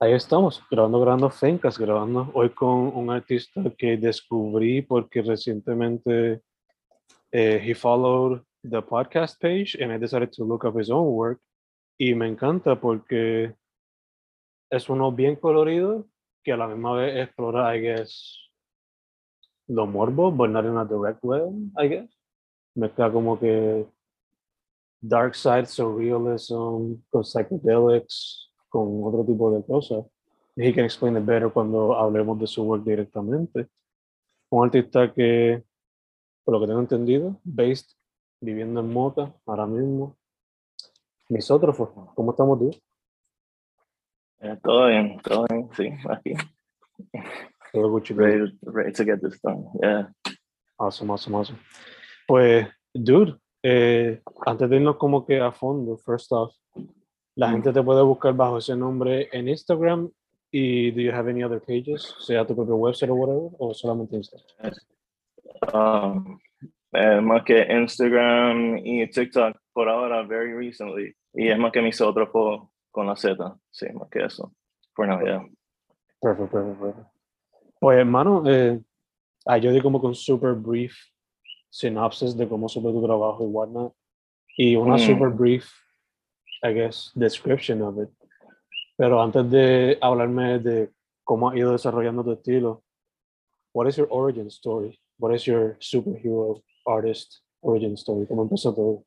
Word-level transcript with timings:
Ahí 0.00 0.12
estamos, 0.12 0.62
grabando, 0.70 1.00
grabando 1.00 1.28
Fencas, 1.28 1.76
grabando 1.76 2.30
hoy 2.32 2.50
con 2.50 2.96
un 2.96 3.10
artista 3.10 3.60
que 3.76 3.96
descubrí 3.96 4.80
porque 4.80 5.22
recientemente 5.22 6.40
eh, 7.32 7.60
he 7.60 7.74
followed 7.74 8.40
the 8.62 8.80
podcast 8.80 9.40
page 9.40 9.76
and 9.80 9.92
I 9.92 9.98
decided 9.98 10.30
to 10.34 10.44
look 10.44 10.64
up 10.64 10.78
his 10.78 10.88
own 10.88 11.08
work 11.16 11.40
y 11.98 12.14
me 12.14 12.28
encanta 12.28 12.80
porque 12.80 13.56
es 14.70 14.88
uno 14.88 15.10
bien 15.10 15.34
colorido 15.34 16.06
que 16.44 16.52
a 16.52 16.56
la 16.56 16.68
misma 16.68 16.92
vez 16.92 17.16
explora, 17.16 17.74
I 17.74 17.80
guess, 17.80 18.38
lo 19.66 19.84
morbo, 19.84 20.30
but 20.30 20.50
not 20.50 20.64
in 20.64 20.76
a 20.76 20.84
direct 20.84 21.24
way, 21.24 21.42
I 21.76 21.88
guess. 21.88 22.08
Mezcla 22.76 23.10
como 23.10 23.36
que 23.36 23.84
dark 25.02 25.34
side 25.34 25.66
surrealism 25.66 27.02
con 27.10 27.24
psychedelics 27.24 28.47
con 28.68 29.02
otro 29.04 29.24
tipo 29.24 29.50
de 29.50 29.64
cosas. 29.64 30.04
He 30.56 30.72
can 30.74 30.84
explain 30.84 31.16
it 31.16 31.24
better 31.24 31.50
cuando 31.50 31.94
hablemos 31.96 32.38
de 32.38 32.46
su 32.46 32.64
work 32.64 32.84
directamente. 32.84 33.68
Un 34.50 34.64
artista 34.64 35.12
que, 35.12 35.62
por 36.44 36.54
lo 36.54 36.60
que 36.60 36.66
tengo 36.66 36.80
entendido, 36.80 37.40
based, 37.44 37.96
viviendo 38.40 38.80
en 38.80 38.92
Moca 38.92 39.32
ahora 39.46 39.66
mismo. 39.66 40.16
Misótrofo, 41.28 42.12
¿cómo 42.14 42.30
estamos 42.30 42.58
tú? 42.58 42.70
Eh, 44.40 44.58
todo 44.62 44.86
bien, 44.86 45.20
todo 45.22 45.46
bien, 45.48 45.68
sí, 45.76 45.90
aquí. 46.08 46.34
Todo 47.72 47.90
Gucci. 47.90 48.14
Ready, 48.14 48.58
ready 48.62 48.92
to 48.92 49.04
get 49.04 49.20
this 49.20 49.40
done. 49.42 49.66
Yeah. 49.82 50.08
Awesome, 50.78 51.10
awesome, 51.10 51.36
awesome. 51.36 51.58
Pues, 52.26 52.66
dude, 52.94 53.38
eh, 53.62 54.22
antes 54.46 54.70
de 54.70 54.76
irnos 54.76 54.96
como 54.96 55.26
que 55.26 55.40
a 55.40 55.52
fondo, 55.52 55.96
first 55.98 56.32
off, 56.32 56.54
la 57.38 57.50
gente 57.50 57.72
te 57.72 57.82
puede 57.82 58.02
buscar 58.02 58.34
bajo 58.34 58.58
ese 58.58 58.74
nombre 58.76 59.28
en 59.32 59.48
Instagram 59.48 60.10
y 60.50 60.90
do 60.90 61.00
you 61.00 61.12
have 61.12 61.30
any 61.30 61.44
other 61.44 61.60
pages, 61.60 62.14
sea 62.20 62.44
tu 62.46 62.54
propio 62.56 62.76
website 62.76 63.10
o 63.10 63.14
whatever, 63.14 63.50
o 63.58 63.72
solamente 63.74 64.16
Instagram? 64.16 64.72
Um, 65.72 66.38
eh, 66.92 67.20
más 67.20 67.42
que 67.44 67.66
Instagram 67.70 68.78
y 68.84 69.08
TikTok 69.08 69.56
por 69.72 69.88
ahora, 69.88 70.22
very 70.22 70.52
recently. 70.54 71.14
Y 71.34 71.48
es 71.48 71.58
más 71.58 71.70
que 71.72 71.82
mis 71.82 72.00
otros 72.00 72.28
po- 72.30 72.72
con 72.90 73.06
la 73.06 73.14
Z. 73.16 73.56
Sí, 73.70 73.86
más 73.92 74.08
que 74.10 74.24
eso. 74.24 74.52
Now, 74.96 75.20
yeah. 75.24 75.46
Perfecto, 76.20 76.50
perfecto, 76.50 76.80
perfecto. 76.80 77.10
Pues, 77.78 77.98
hermano, 77.98 78.42
eh, 78.46 78.80
ah, 79.46 79.58
yo 79.58 79.70
di 79.70 79.80
como 79.80 80.00
con 80.00 80.14
super 80.14 80.54
brief 80.54 80.96
synopsis 81.70 82.36
de 82.36 82.48
cómo 82.48 82.68
supe 82.68 82.90
tu 82.90 83.00
trabajo 83.04 83.44
y 83.44 83.46
whatnot. 83.46 83.94
Y 84.56 84.74
una 84.74 84.96
Mm. 84.96 84.98
super 84.98 85.28
brief, 85.28 85.70
I 86.62 86.72
guess, 86.72 87.12
description 87.14 87.82
of 87.82 87.98
it. 87.98 88.08
Pero 88.96 89.22
antes 89.22 89.48
de 89.50 89.98
hablarme 90.00 90.58
de 90.58 90.90
cómo 91.24 91.50
has 91.50 91.56
ido 91.56 91.72
desarrollando 91.72 92.24
tu 92.24 92.32
estilo, 92.32 92.82
what 93.72 93.86
is 93.86 93.96
your 93.96 94.08
origin 94.10 94.48
story? 94.48 94.98
What 95.18 95.34
is 95.34 95.44
your 95.44 95.76
superhero 95.78 96.62
artist 96.86 97.42
origin 97.60 97.94
story? 97.94 98.26
¿Cómo 98.26 98.42
empezó 98.42 98.74
todo? 98.74 99.04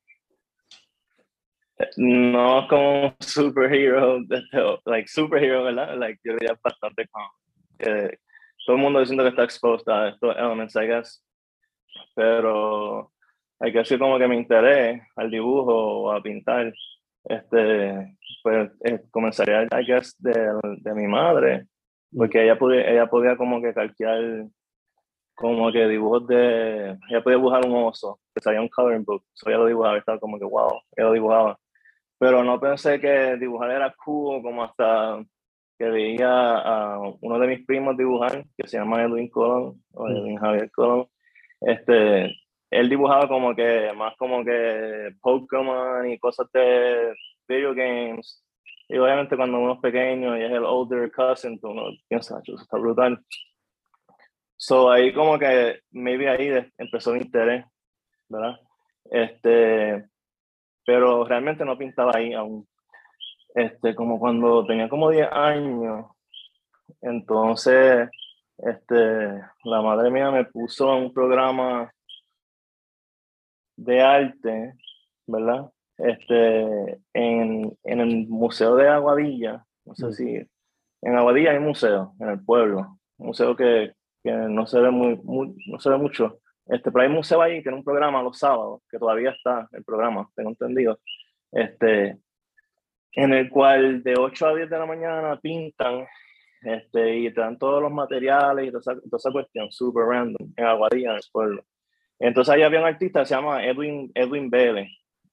No 1.97 2.67
como 2.69 3.15
superhero, 3.19 4.19
like 4.85 5.07
superhero, 5.07 5.63
¿verdad? 5.63 5.97
Like, 5.97 6.19
yo 6.23 6.33
diría 6.33 6.57
bastante 6.63 7.07
como 7.07 7.25
que 7.77 8.19
todo 8.65 8.75
el 8.75 8.81
mundo 8.81 8.99
diciendo 8.99 9.23
que 9.23 9.29
está 9.29 9.43
expuesto 9.43 9.91
a 9.91 10.09
estos 10.09 10.35
elements, 10.37 10.75
I 10.75 10.85
guess. 10.85 11.23
Pero 12.15 13.11
hay 13.59 13.71
que 13.71 13.79
decir 13.79 13.99
como 13.99 14.17
que 14.17 14.27
me 14.27 14.35
interés 14.35 15.01
al 15.15 15.31
dibujo 15.31 16.03
o 16.03 16.11
a 16.11 16.21
pintar. 16.21 16.73
Este, 17.23 18.17
pues 18.43 18.71
eh, 18.83 19.01
comenzaría, 19.11 19.63
I 19.63 19.85
guess, 19.85 20.15
de, 20.19 20.59
de 20.79 20.93
mi 20.93 21.07
madre, 21.07 21.67
porque 22.15 22.43
ella 22.43 22.57
podía, 22.57 22.89
ella 22.89 23.07
podía 23.07 23.37
como 23.37 23.61
que 23.61 23.73
calquear 23.73 24.45
como 25.35 25.71
que 25.71 25.87
dibujos 25.87 26.27
de, 26.27 26.97
ella 27.09 27.23
podía 27.23 27.37
dibujar 27.37 27.65
un 27.65 27.75
oso, 27.75 28.19
que 28.33 28.41
salía 28.41 28.61
un 28.61 28.69
coloring 28.69 29.03
book, 29.03 29.23
so 29.33 29.49
ella 29.49 29.59
lo 29.59 29.65
dibujaba, 29.65 29.97
estaba 29.97 30.19
como 30.19 30.37
que 30.37 30.45
wow, 30.45 30.81
ella 30.95 31.07
lo 31.07 31.13
dibujaba 31.13 31.59
pero 32.21 32.43
no 32.43 32.59
pensé 32.59 32.99
que 32.99 33.35
dibujar 33.37 33.71
era 33.71 33.95
cool 34.05 34.43
como 34.43 34.63
hasta 34.63 35.25
que 35.75 35.85
veía 35.85 36.29
a 36.29 36.99
uno 37.19 37.39
de 37.39 37.47
mis 37.47 37.65
primos 37.65 37.97
dibujar, 37.97 38.45
que 38.55 38.67
se 38.67 38.77
llama 38.77 39.01
Edwin 39.01 39.27
Colón, 39.27 39.81
o 39.91 40.05
Mm. 40.07 40.11
Edwin 40.11 40.37
Javier 40.37 40.69
Colón. 40.69 41.07
Este, 41.61 42.31
él 42.71 42.89
dibujaba 42.89 43.27
como 43.27 43.53
que, 43.55 43.91
más 43.95 44.15
como 44.17 44.43
que 44.45 45.11
Pokémon 45.21 46.09
y 46.09 46.17
cosas 46.17 46.47
de 46.53 47.13
video 47.47 47.73
games. 47.75 48.43
Y 48.87 48.97
obviamente 48.97 49.35
cuando 49.35 49.59
uno 49.59 49.73
es 49.73 49.79
pequeño 49.79 50.37
y 50.37 50.43
es 50.43 50.51
el 50.51 50.63
older 50.63 51.11
cousin, 51.11 51.59
tú 51.59 51.69
uno 51.69 51.83
piensa, 52.07 52.41
"Chu, 52.43 52.53
eso 52.55 52.63
está 52.63 52.77
brutal. 52.77 53.19
So 54.57 54.91
ahí 54.91 55.13
como 55.13 55.37
que, 55.37 55.81
maybe 55.91 56.29
ahí 56.29 56.49
empezó 56.77 57.13
mi 57.13 57.19
interés, 57.19 57.65
¿verdad? 58.29 58.57
Este, 59.09 60.07
pero 60.85 61.25
realmente 61.25 61.65
no 61.65 61.77
pintaba 61.77 62.11
ahí 62.15 62.33
aún. 62.33 62.67
Este, 63.55 63.95
como 63.95 64.19
cuando 64.19 64.65
tenía 64.65 64.87
como 64.87 65.09
10 65.09 65.27
años, 65.31 66.05
entonces, 67.01 68.09
este, 68.57 68.95
la 69.63 69.81
madre 69.81 70.09
mía 70.11 70.31
me 70.31 70.45
puso 70.45 70.95
en 70.95 71.05
un 71.05 71.13
programa 71.13 71.91
de 73.83 74.01
arte, 74.01 74.73
¿verdad? 75.27 75.71
Este, 75.97 76.99
en, 77.13 77.77
en 77.83 77.99
el 77.99 78.27
Museo 78.27 78.75
de 78.75 78.87
Aguadilla, 78.89 79.63
no 79.85 79.95
sé 79.95 80.11
si, 80.13 80.25
en 81.03 81.15
Aguadilla 81.15 81.51
hay 81.51 81.59
museo, 81.59 82.13
en 82.19 82.29
el 82.29 82.43
pueblo, 82.43 82.97
un 83.17 83.27
museo 83.27 83.55
que, 83.55 83.93
que 84.23 84.31
no 84.31 84.65
se 84.67 84.79
ve 84.79 84.91
muy, 84.91 85.15
muy- 85.23 85.55
no 85.67 85.79
se 85.79 85.89
ve 85.89 85.97
mucho, 85.97 86.39
este, 86.67 86.91
pero 86.91 87.03
hay 87.03 87.09
un 87.09 87.15
museo 87.15 87.41
ahí 87.41 87.57
que 87.57 87.63
tiene 87.63 87.77
un 87.77 87.83
programa 87.83 88.21
los 88.23 88.37
sábados, 88.37 88.81
que 88.89 88.97
todavía 88.99 89.31
está 89.31 89.67
el 89.71 89.83
programa, 89.83 90.29
tengo 90.35 90.49
entendido, 90.51 90.99
este, 91.51 92.17
en 93.13 93.33
el 93.33 93.49
cual 93.49 94.03
de 94.03 94.15
8 94.17 94.47
a 94.47 94.55
10 94.55 94.69
de 94.69 94.79
la 94.79 94.85
mañana 94.85 95.39
pintan 95.39 96.05
este, 96.61 97.17
y 97.17 97.33
te 97.33 97.41
dan 97.41 97.57
todos 97.57 97.81
los 97.81 97.91
materiales 97.91 98.67
y 98.67 98.71
toda 98.71 98.79
esa, 98.79 98.93
toda 99.01 99.17
esa 99.17 99.31
cuestión, 99.31 99.71
super 99.71 100.03
random, 100.05 100.53
en 100.55 100.65
Aguadilla, 100.65 101.09
en 101.11 101.15
el 101.17 101.23
pueblo. 101.31 101.63
Entonces 102.21 102.53
ahí 102.53 102.61
había 102.61 102.79
un 102.79 102.85
artista 102.85 103.25
se 103.25 103.33
llama 103.33 103.65
Edwin, 103.65 104.11
Edwin 104.13 104.49
Vélez, 104.49 104.89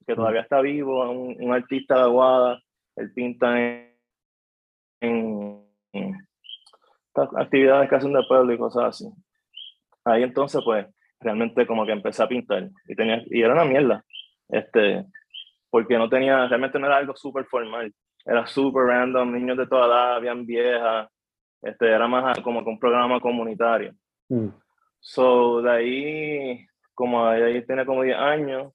que 0.07 0.15
todavía 0.15 0.41
está 0.41 0.63
vivo, 0.63 1.09
un, 1.11 1.37
un 1.39 1.53
artista 1.53 1.97
de 1.97 2.01
Aguada, 2.01 2.63
él 2.97 3.13
pinta 3.13 3.61
en, 3.61 3.95
en, 5.01 5.65
en 5.93 6.17
estas 7.09 7.29
actividades 7.37 7.91
que 7.91 7.95
hacen 7.95 8.13
de 8.15 8.23
pueblo 8.27 8.55
y 8.55 8.59
cosas 8.59 8.85
así. 8.85 9.05
Ahí 10.05 10.23
entonces, 10.23 10.63
pues, 10.65 10.87
realmente 11.21 11.67
como 11.67 11.85
que 11.85 11.93
empecé 11.93 12.23
a 12.23 12.29
pintar 12.29 12.71
y, 12.87 12.95
tenía, 12.95 13.23
y 13.27 13.43
era 13.43 13.53
una 13.53 13.67
mierda, 13.67 14.03
este, 14.49 15.05
porque 15.69 15.99
no 15.99 16.09
tenía, 16.09 16.47
realmente 16.49 16.79
no 16.79 16.87
era 16.87 16.97
algo 16.97 17.15
súper 17.15 17.45
formal, 17.45 17.93
era 18.25 18.47
súper 18.47 18.85
random, 18.85 19.33
niños 19.33 19.59
de 19.59 19.67
toda 19.67 19.87
edad, 19.87 20.17
habían 20.17 20.47
viejas, 20.47 21.09
este, 21.61 21.87
era 21.87 22.09
más 22.09 22.41
como 22.41 22.65
que 22.65 22.71
un 22.71 22.79
programa 22.79 23.21
comunitario. 23.21 23.93
Mm. 24.31 24.49
So, 25.01 25.63
de 25.63 25.71
ahí, 25.71 26.67
como 26.99 27.25
ahí 27.25 27.65
tenía 27.65 27.87
como 27.87 28.03
10 28.03 28.17
años, 28.19 28.73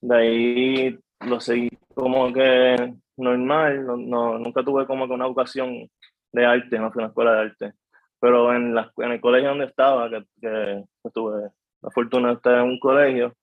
de 0.00 0.16
ahí 0.16 0.98
lo 1.26 1.40
seguí 1.40 1.68
como 1.92 2.32
que 2.32 2.94
normal, 3.16 3.84
no, 3.84 3.96
no, 3.96 4.38
nunca 4.38 4.62
tuve 4.62 4.86
como 4.86 5.08
que 5.08 5.14
una 5.14 5.26
educación 5.26 5.90
de 6.32 6.46
arte, 6.46 6.78
no 6.78 6.92
fui 6.92 7.02
a 7.02 7.06
una 7.06 7.08
escuela 7.08 7.32
de 7.32 7.40
arte. 7.40 7.72
Pero 8.20 8.54
en, 8.54 8.76
la, 8.76 8.92
en 8.98 9.10
el 9.10 9.20
colegio 9.20 9.48
donde 9.48 9.64
estaba, 9.64 10.08
que, 10.08 10.24
que, 10.40 10.84
tuve 11.12 11.50
la 11.82 11.90
fortuna 11.90 12.28
de 12.28 12.34
estar 12.34 12.54
en 12.54 12.70
un 12.70 12.78
colegio, 12.78 13.34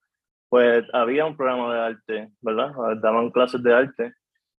pues 0.48 0.86
había 0.94 1.26
un 1.26 1.36
programa 1.36 1.74
de 1.74 1.82
arte, 1.82 2.30
¿verdad? 2.40 2.72
Daban 3.02 3.32
clases 3.32 3.62
de 3.64 3.74
arte. 3.74 4.14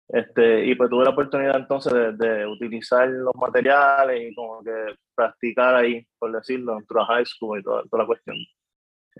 Este, 0.09 0.67
y 0.67 0.75
pues 0.75 0.91
tuve 0.91 1.05
la 1.05 1.11
oportunidad 1.11 1.57
entonces 1.57 1.93
de, 1.93 2.13
de, 2.13 2.47
utilizar 2.47 3.09
los 3.09 3.35
materiales 3.35 4.31
y 4.31 4.35
como 4.35 4.63
que 4.63 4.95
practicar 5.15 5.77
ahí, 5.77 6.07
por 6.19 6.31
decirlo, 6.31 6.77
de 6.77 7.05
high 7.07 7.25
school 7.25 7.59
y 7.59 7.63
toda, 7.63 7.83
toda 7.85 8.03
la 8.03 8.07
cuestión. 8.07 8.37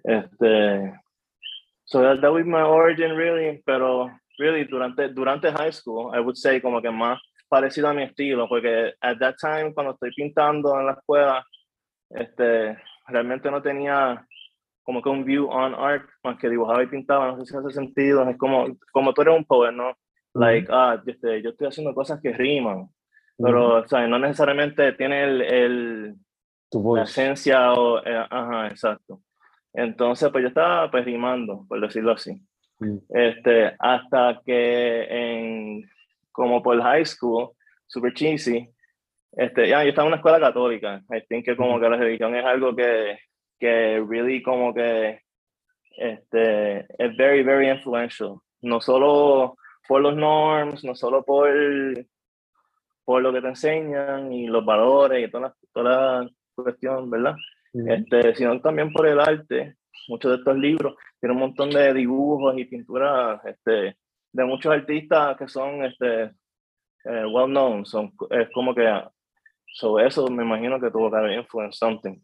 Este, 0.05 0.93
so 1.85 2.01
that, 2.03 2.21
that 2.21 2.33
was 2.33 2.45
my 2.45 2.63
origin 2.63 3.13
really, 3.17 3.63
pero 3.65 4.11
really 4.39 4.65
durante, 4.65 5.09
durante 5.09 5.51
high 5.51 5.71
school, 5.71 6.13
I 6.15 6.21
would 6.21 6.37
say 6.37 6.61
como 6.61 6.81
que 6.81 6.91
más 6.91 7.19
parecido 7.49 7.89
a 7.89 7.95
mi 7.95 8.03
estilo, 8.03 8.49
porque 8.49 8.95
at 9.01 9.19
that 9.19 9.37
time 9.41 9.73
cuando 9.73 9.93
estoy 9.93 10.11
pintando 10.15 10.79
en 10.79 10.87
la 10.87 10.93
escuela, 10.93 11.45
este, 12.11 12.77
realmente 13.07 13.51
no 13.51 13.63
tenía 13.63 14.25
como 14.83 15.03
que 15.03 15.09
un 15.09 15.25
view 15.25 15.49
on 15.51 15.75
art, 15.75 16.09
más 16.23 16.39
que 16.39 16.49
dibujaba 16.49 16.83
y 16.83 16.87
pintaba, 16.87 17.27
no 17.27 17.39
sé 17.39 17.47
si 17.47 17.57
hace 17.57 17.71
sentido, 17.71 18.29
es 18.29 18.37
como, 18.37 18.67
como 18.93 19.13
tú 19.13 19.23
eres 19.23 19.37
un 19.37 19.45
poet, 19.45 19.73
¿no? 19.73 19.97
Like, 20.33 20.69
ah, 20.71 21.03
este, 21.05 21.43
yo 21.43 21.51
estoy 21.51 21.69
haciendo 21.69 21.95
cosas 21.95 22.21
que 22.21 22.33
riman, 22.33 22.89
pero, 23.37 23.81
o 23.81 23.89
sea, 23.89 24.07
no 24.07 24.19
necesariamente 24.19 24.93
tiene 24.93 25.25
el, 25.25 25.43
el 25.43 26.15
la 26.95 27.03
esencia 27.03 27.73
o, 27.73 27.99
eh, 28.05 28.27
ajá, 28.31 28.69
exacto. 28.69 29.23
Entonces, 29.77 30.31
pues 30.31 30.43
yo 30.43 30.49
estaba 30.49 30.91
pues 30.91 31.05
rimando, 31.05 31.67
por 31.69 31.81
decirlo 31.81 32.13
así. 32.13 32.41
Este, 33.11 33.75
hasta 33.79 34.41
que 34.45 35.05
en, 35.05 35.85
como 36.33 36.63
por 36.63 36.81
high 36.81 37.05
school, 37.05 37.51
super 37.87 38.13
cheesy, 38.15 38.69
este, 39.33 39.69
ya, 39.69 39.83
yo 39.83 39.91
estaba 39.91 40.07
en 40.07 40.13
una 40.13 40.17
escuela 40.17 40.41
católica. 40.41 41.03
I 41.11 41.21
think 41.29 41.45
que 41.45 41.57
como 41.57 41.79
que 41.79 41.91
la 41.91 41.99
religión 41.99 42.35
es 42.35 42.45
algo 42.45 42.75
que, 42.75 43.19
que 43.61 44.03
really 44.09 44.43
como 44.43 44.73
que 44.73 45.21
este, 45.99 46.79
es 46.99 47.17
very, 47.17 47.43
very 47.43 47.69
influential. 47.69 48.37
No 48.63 48.81
solo 48.81 49.57
por 49.87 50.01
los 50.01 50.17
norms, 50.17 50.85
no 50.85 50.95
solo 50.95 51.23
por, 51.23 51.51
por 53.05 53.21
lo 53.21 53.31
que 53.31 53.43
te 53.43 53.49
enseñan 53.49 54.33
y 54.33 54.47
los 54.47 54.65
valores 54.65 55.29
y 55.29 55.31
toda 55.31 55.49
la, 55.49 55.55
toda 55.73 56.23
la 56.23 56.31
cuestión, 56.55 57.11
¿verdad? 57.11 57.37
Este, 57.89 58.35
sino 58.35 58.61
también 58.61 58.93
por 58.93 59.07
el 59.07 59.21
arte. 59.21 59.77
Muchos 60.09 60.31
de 60.31 60.39
estos 60.39 60.57
libros 60.57 60.95
tienen 61.21 61.37
un 61.37 61.43
montón 61.43 61.71
de 61.71 61.93
dibujos 61.93 62.57
y 62.59 62.65
pinturas 62.65 63.41
este, 63.45 63.97
de 64.33 64.45
muchos 64.45 64.73
artistas 64.73 65.37
que 65.37 65.49
son 65.49 65.85
este, 65.85 66.25
eh, 67.05 67.27
well 67.31 67.47
known. 67.47 67.85
Son, 67.85 68.13
es 68.31 68.49
como 68.53 68.75
que 68.75 68.89
sobre 69.67 70.07
eso 70.07 70.29
me 70.29 70.45
imagino 70.45 70.81
que 70.81 70.91
tuvo 70.91 71.11
que 71.11 71.17
haber 71.17 71.39
influenced 71.39 71.79
something. 71.79 72.19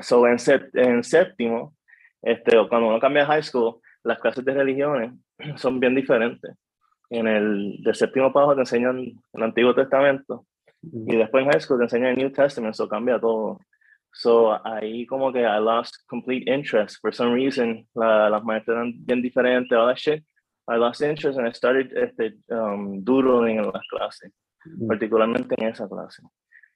So, 0.00 0.26
en, 0.26 0.36
en 0.74 1.04
séptimo, 1.04 1.74
este, 2.22 2.56
cuando 2.68 2.88
uno 2.88 3.00
cambia 3.00 3.26
high 3.26 3.42
school, 3.42 3.80
las 4.02 4.18
clases 4.18 4.44
de 4.44 4.54
religiones 4.54 5.12
son 5.56 5.80
bien 5.80 5.94
diferentes 5.94 6.54
en 7.10 7.26
el 7.26 7.82
de 7.82 7.94
séptimo 7.94 8.32
para 8.32 8.54
te 8.54 8.60
enseñan 8.60 9.12
el 9.32 9.42
Antiguo 9.42 9.74
Testamento 9.74 10.46
y 10.82 11.16
después 11.16 11.44
en 11.44 11.50
high 11.50 11.60
school 11.60 11.78
te 11.78 11.84
enseñan 11.84 12.10
el 12.10 12.18
New 12.18 12.32
Testament, 12.32 12.74
eso 12.74 12.88
cambia 12.88 13.18
todo. 13.18 13.60
So 14.16 14.58
ahí 14.64 15.06
como 15.06 15.30
que 15.30 15.40
I 15.40 15.58
lost 15.58 15.94
complete 16.08 16.50
interest 16.50 16.96
for 17.02 17.12
some 17.12 17.34
reason. 17.34 17.86
La, 17.94 18.30
las 18.30 18.42
maestras 18.42 18.76
eran 18.76 18.94
bien 19.04 19.20
diferentes, 19.20 19.76
all 19.76 19.88
that 19.88 19.98
shit. 19.98 20.24
I 20.68 20.76
lost 20.76 21.02
interest 21.02 21.38
and 21.38 21.46
I 21.46 21.52
started 21.52 21.92
este, 21.94 22.38
um, 22.50 23.04
doodling 23.04 23.58
en 23.58 23.70
las 23.70 23.86
clases, 23.88 24.32
particularmente 24.88 25.54
en 25.58 25.68
esa 25.68 25.86
clase. 25.86 26.22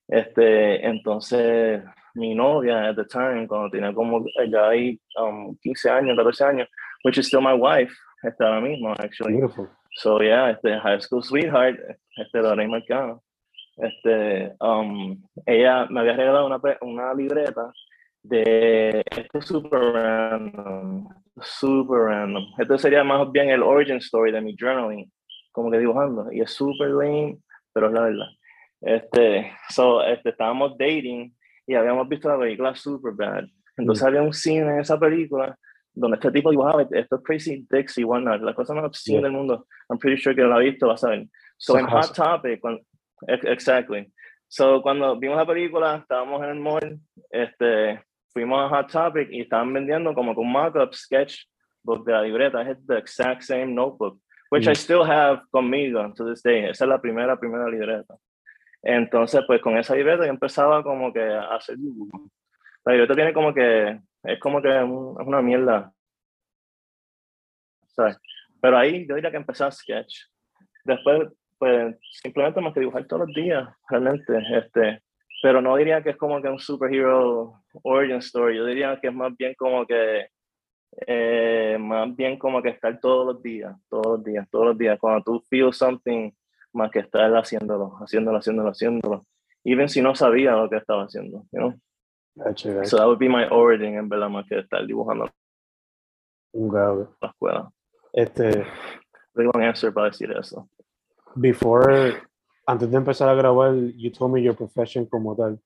Este, 0.07 0.87
entonces, 0.87 1.83
mi 2.15 2.35
novia 2.35 2.91
at 2.91 2.97
the 2.97 3.05
time, 3.05 3.49
cuando 3.49 3.71
tenía 3.71 3.95
como 3.95 4.25
ya 4.47 4.69
ahí 4.69 5.01
um, 5.17 5.57
15 5.63 5.91
años, 5.91 6.17
14 6.17 6.45
años, 6.45 6.69
which 7.05 7.17
is 7.17 7.27
still 7.27 7.41
my 7.41 7.55
wife, 7.55 7.93
está 8.23 8.49
ahora 8.49 8.61
mismo, 8.61 8.93
actually. 8.99 9.33
Beautiful. 9.33 9.69
So, 9.95 10.21
yeah, 10.21 10.51
este, 10.51 10.79
high 10.79 11.01
school 11.01 11.23
sweetheart, 11.23 11.79
este, 12.17 12.43
Lorraine 12.43 12.71
Marcano. 12.71 13.23
Este, 13.83 14.55
um, 14.61 15.23
ella 15.47 15.87
me 15.89 16.01
había 16.01 16.15
regalado 16.15 16.47
una, 16.47 16.61
una 16.83 17.15
libreta 17.15 17.73
de, 18.23 19.03
esto 19.11 19.39
es 19.39 19.47
super 19.47 19.81
random, 19.81 21.09
super 21.41 21.99
random. 22.01 22.45
Esto 22.59 22.79
sería 22.79 23.05
más 23.05 23.31
bien 23.33 23.51
el 23.51 23.63
origin 23.63 23.97
story 23.97 24.33
de 24.33 24.41
mi 24.41 24.55
journaling, 24.59 25.11
como 25.53 25.71
que 25.71 25.79
dibujando, 25.79 26.31
y 26.33 26.41
es 26.41 26.51
super 26.51 26.89
lame, 26.89 27.39
pero 27.73 27.89
es 27.89 27.93
la 27.93 28.03
verdad. 28.03 28.27
Este, 28.83 29.53
so, 29.69 30.03
este, 30.03 30.31
estábamos 30.31 30.77
dating 30.79 31.35
y 31.67 31.75
habíamos 31.75 32.09
visto 32.09 32.29
la 32.29 32.39
película 32.39 32.75
super 32.75 33.13
bad 33.13 33.45
Entonces 33.77 34.03
mm. 34.03 34.07
había 34.07 34.23
un 34.23 34.33
cine 34.33 34.73
en 34.73 34.81
esa 34.81 34.99
película 34.99 35.55
donde 35.93 36.17
este 36.17 36.31
tipo 36.31 36.51
dibujaba 36.51 36.87
esto 36.91 37.23
Crazy 37.23 37.67
Dixie, 37.69 38.05
whatnot, 38.05 38.43
la 38.43 38.55
cosa 38.55 38.75
más 38.75 38.85
obscena 38.85 39.23
del 39.23 39.33
mundo. 39.33 39.67
I'm 39.89 39.99
pretty 39.99 40.21
sure 40.21 40.35
que 40.35 40.43
lo 40.43 40.55
ha 40.55 40.59
visto, 40.59 40.87
vas 40.87 41.05
a 41.05 41.11
ver. 41.11 41.27
So, 41.59 41.79
en 41.79 41.87
Hot 41.87 42.15
Topic, 42.15 42.61
cuando, 42.61 42.81
exactly. 43.27 44.13
So, 44.49 44.83
cuando 44.83 45.19
vimos 45.19 45.37
la 45.37 45.47
película, 45.47 45.97
estábamos 45.97 46.43
en 46.43 46.51
el 46.51 46.61
mall, 46.61 46.99
este, 47.31 48.03
fuimos 48.33 48.61
a 48.61 48.69
Hot 48.69 48.91
Topic 48.91 49.29
y 49.31 49.43
estaban 49.43 49.73
vendiendo 49.73 50.13
como 50.13 50.33
un 50.33 50.53
mock-up 50.53 50.93
sketch 50.95 51.45
book 51.83 52.05
de 52.05 52.13
la 52.13 52.23
libreta. 52.23 52.63
Es 52.63 52.79
the 52.87 52.99
exact 52.99 53.43
same 53.43 53.75
notebook, 53.75 54.21
which 54.51 54.67
I 54.67 54.73
mm. 54.73 54.77
still 54.77 55.05
have 55.05 55.43
conmigo 55.51 56.13
to 56.15 56.29
this 56.29 56.43
day. 56.43 56.65
Esa 56.65 56.85
es 56.85 56.89
la 56.89 57.01
primera, 57.01 57.39
primera 57.39 57.69
libreta. 57.69 58.17
Entonces, 58.83 59.43
pues 59.47 59.61
con 59.61 59.79
esa 59.79 59.95
libreta 59.95 60.25
yo 60.25 60.31
empezaba 60.31 60.83
como 60.83 61.13
que 61.13 61.23
a 61.23 61.55
hacer 61.55 61.77
dibujo. 61.77 62.31
La 62.85 62.93
libreta 62.93 63.15
tiene 63.15 63.33
como 63.33 63.53
que, 63.55 64.01
es 64.25 64.41
como 64.41 64.61
que 64.61 64.69
es 64.69 64.85
una 64.85 65.43
mierda. 65.43 65.93
¿sabes? 67.95 68.19
Pero 68.61 68.79
ahí 68.79 69.07
yo 69.07 69.15
diría 69.15 69.31
que 69.31 69.37
empecé 69.37 69.65
a 69.65 69.71
sketch. 69.71 70.25
Después, 70.85 71.29
pues 71.61 71.95
simplemente 72.23 72.59
más 72.63 72.73
que 72.73 72.81
dibujar 72.81 73.07
todos 73.07 73.29
los 73.29 73.37
días, 73.37 73.69
realmente. 73.91 74.33
Este, 74.57 75.03
pero 75.43 75.61
no 75.61 75.77
diría 75.77 76.03
que 76.03 76.11
es 76.11 76.17
como 76.17 76.41
que 76.41 76.49
un 76.49 76.59
superhero 76.59 77.63
origin 77.83 78.17
story. 78.17 78.57
Yo 78.57 78.65
diría 78.65 78.99
que 78.99 79.09
es 79.09 79.15
más 79.15 79.37
bien 79.37 79.55
como 79.59 79.87
que, 79.87 80.29
eh, 81.07 81.77
más 81.79 82.17
bien 82.17 82.39
como 82.39 82.63
que 82.63 82.71
estar 82.71 82.99
todos 82.99 83.27
los 83.27 83.43
días, 83.43 83.77
todos 83.91 84.07
los 84.07 84.25
días, 84.25 84.49
todos 84.51 84.69
los 84.69 84.79
días. 84.79 84.99
Cuando 84.99 85.23
tú 85.23 85.45
feel 85.51 85.71
something 85.71 86.31
más 86.73 86.91
que 86.91 87.01
estar 87.01 87.31
haciéndolo, 87.37 87.99
haciéndolo, 88.01 88.39
haciéndolo, 88.39 88.71
haciéndolo. 88.71 89.27
Even 89.63 89.91
si 89.91 90.01
no 90.01 90.15
sabía 90.15 90.53
lo 90.53 90.71
que 90.71 90.79
estaba 90.79 91.05
haciendo, 91.05 91.45
you 91.53 91.59
know? 91.59 91.75
Gotcha, 92.37 92.73
gotcha. 92.73 92.87
So 92.87 92.97
that 92.97 93.07
would 93.07 93.19
be 93.19 93.29
my 93.29 93.45
origin, 93.51 93.99
en 93.99 94.09
verdad, 94.09 94.31
más 94.31 94.47
que 94.47 94.59
estar 94.61 94.87
dibujando 94.87 95.29
wow. 96.55 97.15
la 97.21 97.29
escuela. 97.29 97.71
Este, 98.15 98.65
long 99.35 99.63
answer 99.63 99.93
para 99.93 100.07
decir 100.07 100.33
eso. 100.33 100.67
Before, 101.35 102.15
antes 102.67 102.91
de 102.91 102.97
empezar 102.97 103.29
a 103.29 103.35
grabar, 103.35 103.75
you 103.97 104.11
told 104.11 104.33
me 104.33 104.43
your 104.43 104.57
profession 104.57 105.07
como 105.07 105.35
tal. 105.37 105.59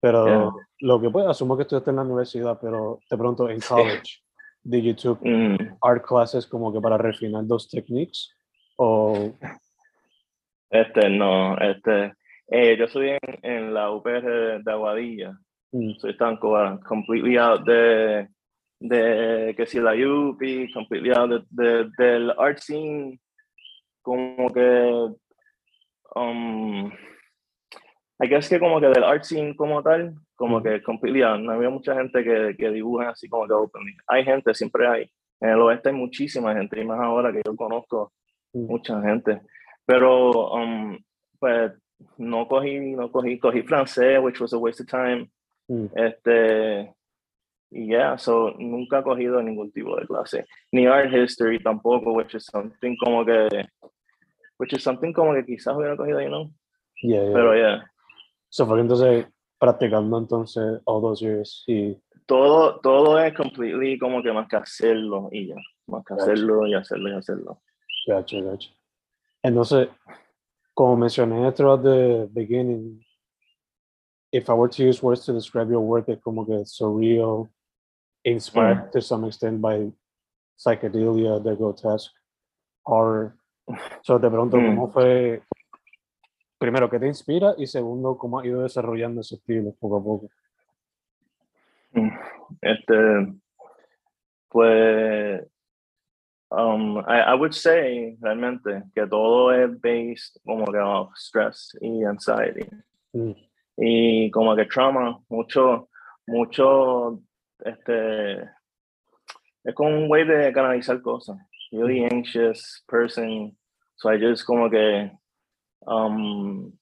Pero 0.00 0.26
Yeah. 0.26 0.50
lo 0.80 1.00
que 1.00 1.10
pues, 1.10 1.26
asumo 1.26 1.56
que 1.56 1.62
estudiaste 1.62 1.90
en 1.90 1.96
la 1.96 2.02
universidad, 2.02 2.58
pero 2.60 2.98
te 3.08 3.16
pregunto, 3.16 3.48
en 3.48 3.60
college, 3.60 4.20
did 4.62 4.82
you 4.84 4.94
took 4.94 5.20
Mm, 5.22 5.76
art 5.82 6.04
classes 6.04 6.46
como 6.46 6.72
que 6.72 6.80
para 6.80 6.98
refinar 6.98 7.46
those 7.46 7.68
techniques? 7.68 8.30
O, 8.76 9.32
Este, 10.70 11.08
no, 11.08 11.56
este, 11.58 12.14
eh, 12.48 12.76
yo 12.76 12.88
soy 12.88 13.10
en, 13.10 13.18
en 13.42 13.72
la 13.74 13.90
UPR 13.92 14.60
de 14.62 14.72
Aguadilla, 14.72 15.38
mm, 15.72 15.94
soy 15.98 16.16
tan 16.16 16.36
completely 16.36 17.36
out 17.38 17.64
de, 17.64 18.28
de 18.80 19.54
que 19.56 19.66
si 19.66 19.78
la 19.80 19.92
UPI, 19.94 20.72
completely 20.72 21.12
out 21.12 21.30
de, 21.30 21.44
de- 21.50 21.90
del 21.96 22.30
art 22.38 22.58
scene, 22.58 23.20
como 24.04 24.52
que, 24.52 25.14
um, 26.14 26.86
I 28.20 28.28
guess 28.28 28.48
que 28.48 28.60
como 28.60 28.78
que 28.80 28.88
del 28.88 29.02
art 29.02 29.24
scene 29.24 29.56
como 29.56 29.82
tal, 29.82 30.14
como 30.36 30.62
que 30.62 30.82
completely 30.82 31.20
no 31.42 31.52
había 31.52 31.70
mucha 31.70 31.94
gente 31.94 32.22
que, 32.22 32.54
que 32.56 32.70
dibuja 32.70 33.10
así 33.10 33.28
como 33.28 33.46
que 33.46 33.54
openly. 33.54 33.96
Hay 34.06 34.24
gente, 34.24 34.54
siempre 34.54 34.86
hay. 34.86 35.10
En 35.40 35.50
el 35.50 35.60
oeste 35.60 35.88
hay 35.88 35.94
muchísima 35.94 36.54
gente, 36.54 36.80
y 36.80 36.84
más 36.84 37.00
ahora 37.00 37.32
que 37.32 37.42
yo 37.44 37.56
conozco 37.56 38.12
mucha 38.52 39.00
gente. 39.02 39.40
Pero, 39.84 40.52
um, 40.54 40.98
pues, 41.40 41.72
no 42.18 42.46
cogí, 42.46 42.78
no 42.94 43.10
cogí, 43.10 43.38
cogí 43.38 43.62
francés, 43.62 44.20
which 44.22 44.40
was 44.40 44.52
a 44.52 44.58
waste 44.58 44.82
of 44.82 44.88
time. 44.88 45.30
mm, 45.68 45.86
Este, 45.96 46.94
yeah, 47.70 48.16
so 48.16 48.54
nunca 48.58 49.00
he 49.00 49.02
cogido 49.02 49.42
ningún 49.42 49.72
tipo 49.72 49.96
de 49.96 50.06
clase. 50.06 50.44
Ni 50.72 50.86
art 50.86 51.12
history 51.12 51.58
tampoco, 51.58 52.12
which 52.12 52.34
is 52.34 52.44
something 52.46 52.96
como 52.96 53.24
que, 53.24 53.48
which 54.58 54.72
is 54.72 54.82
something 54.82 55.12
como 55.12 55.34
que 55.34 55.44
quizás 55.44 55.74
hubiera 55.76 55.96
cogido, 55.96 56.20
you 56.20 56.28
know. 56.28 56.50
Yeah, 57.02 57.22
yeah. 57.22 57.32
Pero 57.32 57.54
yeah, 57.54 57.84
So 58.48 58.66
fue 58.66 58.80
entonces 58.80 59.26
practicando 59.58 60.18
entonces 60.18 60.80
all 60.86 61.00
those 61.02 61.20
years 61.20 61.64
y 61.66 61.96
todo, 62.26 62.80
todo 62.80 63.18
es 63.18 63.34
completely 63.34 63.98
como 63.98 64.22
que 64.22 64.32
más 64.32 64.48
que 64.48 64.56
hacerlo 64.56 65.28
y 65.32 65.48
ya. 65.48 65.56
Más 65.86 66.04
que 66.04 66.14
Gotcha. 66.14 66.24
hacerlo 66.24 66.66
y 66.66 66.74
hacerlo 66.74 67.10
y 67.10 67.14
hacerlo. 67.14 67.62
Gotcha, 68.06 68.40
gotcha. 68.40 68.70
Entonces, 69.42 69.88
como 70.72 70.96
mencioné 70.96 71.52
throughout 71.52 71.82
the 71.82 72.28
beginning, 72.32 73.04
if 74.32 74.48
I 74.48 74.54
were 74.54 74.68
to 74.68 74.82
use 74.82 75.02
words 75.02 75.24
to 75.26 75.32
describe 75.32 75.70
your 75.70 75.80
work, 75.80 76.08
es 76.08 76.20
como 76.20 76.46
que 76.46 76.64
surreal, 76.64 77.48
inspired 78.24 78.90
to 78.92 79.00
some 79.00 79.26
extent 79.26 79.60
by 79.60 79.92
psychedelia, 80.56 81.42
the 81.42 81.54
grotesque, 81.54 82.12
horror. 82.84 83.36
So 84.02 84.20
te 84.20 84.28
pregunto, 84.28 84.56
Mm. 84.58 84.66
¿cómo 84.66 84.90
fue, 84.90 85.42
primero, 86.58 86.88
qué 86.90 86.98
te 86.98 87.06
inspira? 87.06 87.54
Y 87.56 87.66
segundo, 87.66 88.16
¿cómo 88.18 88.38
ha 88.38 88.46
ido 88.46 88.62
desarrollando 88.62 89.20
ese 89.22 89.36
estilo 89.36 89.72
poco 89.80 89.96
a 89.98 90.02
poco? 90.04 90.28
Este, 92.60 92.94
pues, 94.48 95.42
um, 96.50 96.98
I, 96.98 97.32
I 97.32 97.34
would 97.38 97.52
say 97.52 98.16
realmente 98.20 98.82
que 98.94 99.06
todo 99.06 99.52
es 99.52 99.70
based 99.80 100.40
como 100.44 100.64
que 100.66 100.78
off 100.78 101.12
stress 101.16 101.76
y 101.80 102.04
anxiety. 102.04 102.68
Mm. 103.12 103.32
y 103.76 104.30
como 104.30 104.54
que 104.56 104.66
trauma, 104.66 105.18
mucho, 105.28 105.88
mucho, 106.26 107.20
este, 107.64 108.42
es 109.64 109.74
como 109.74 109.90
un 109.90 110.10
way 110.10 110.24
de 110.26 110.52
canalizar 110.52 111.00
cosas. 111.00 111.36
Really 111.74 112.04
anxious 112.04 112.82
person, 112.86 113.50
so 113.96 114.08
I 114.08 114.16
just 114.16 114.46
como 114.46 114.70
que, 114.70 115.10
um, 115.88 116.72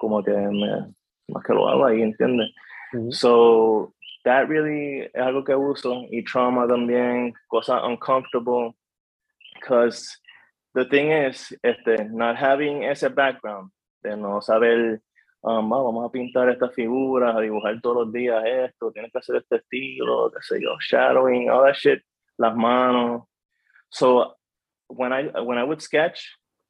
como 0.00 0.20
que 0.24 0.32
me, 0.32 0.92
más 1.30 1.44
que 1.44 1.54
lo 1.54 1.68
hago 1.68 1.86
ahí, 1.86 2.02
¿entiendes? 2.02 2.50
Ujú. 2.92 3.12
So 3.12 3.94
that 4.24 4.48
really 4.48 5.02
es 5.02 5.22
algo 5.22 5.44
que 5.44 5.54
uso 5.54 6.06
y 6.10 6.24
trauma 6.24 6.66
también, 6.66 7.32
cosas 7.48 7.82
uncomfortable, 7.84 8.74
because 9.54 10.18
the 10.74 10.86
thing 10.86 11.12
is, 11.12 11.54
este, 11.62 12.10
not 12.10 12.36
having 12.36 12.82
ese 12.82 13.08
background, 13.14 13.70
de 14.02 14.16
no 14.16 14.40
saber, 14.40 15.00
um, 15.44 15.72
ah, 15.72 15.82
vamos 15.82 16.04
a 16.04 16.10
pintar 16.10 16.48
estas 16.48 16.74
figuras, 16.74 17.36
a 17.36 17.40
dibujar 17.40 17.80
todos 17.80 18.06
los 18.06 18.12
días 18.12 18.42
esto, 18.44 18.90
tienes 18.90 19.12
que 19.12 19.18
hacer 19.18 19.36
este 19.36 19.56
estilo, 19.56 20.32
qué 20.32 20.42
sé 20.42 20.60
yo, 20.60 20.76
shadowing, 20.80 21.48
all 21.48 21.62
that 21.62 21.74
shit, 21.74 22.02
las 22.38 22.56
manos. 22.56 23.22
So 23.92 24.34
when 24.88 25.12
I 25.12 25.28
when 25.42 25.58
I 25.58 25.64
would 25.64 25.80
sketch, 25.80 26.18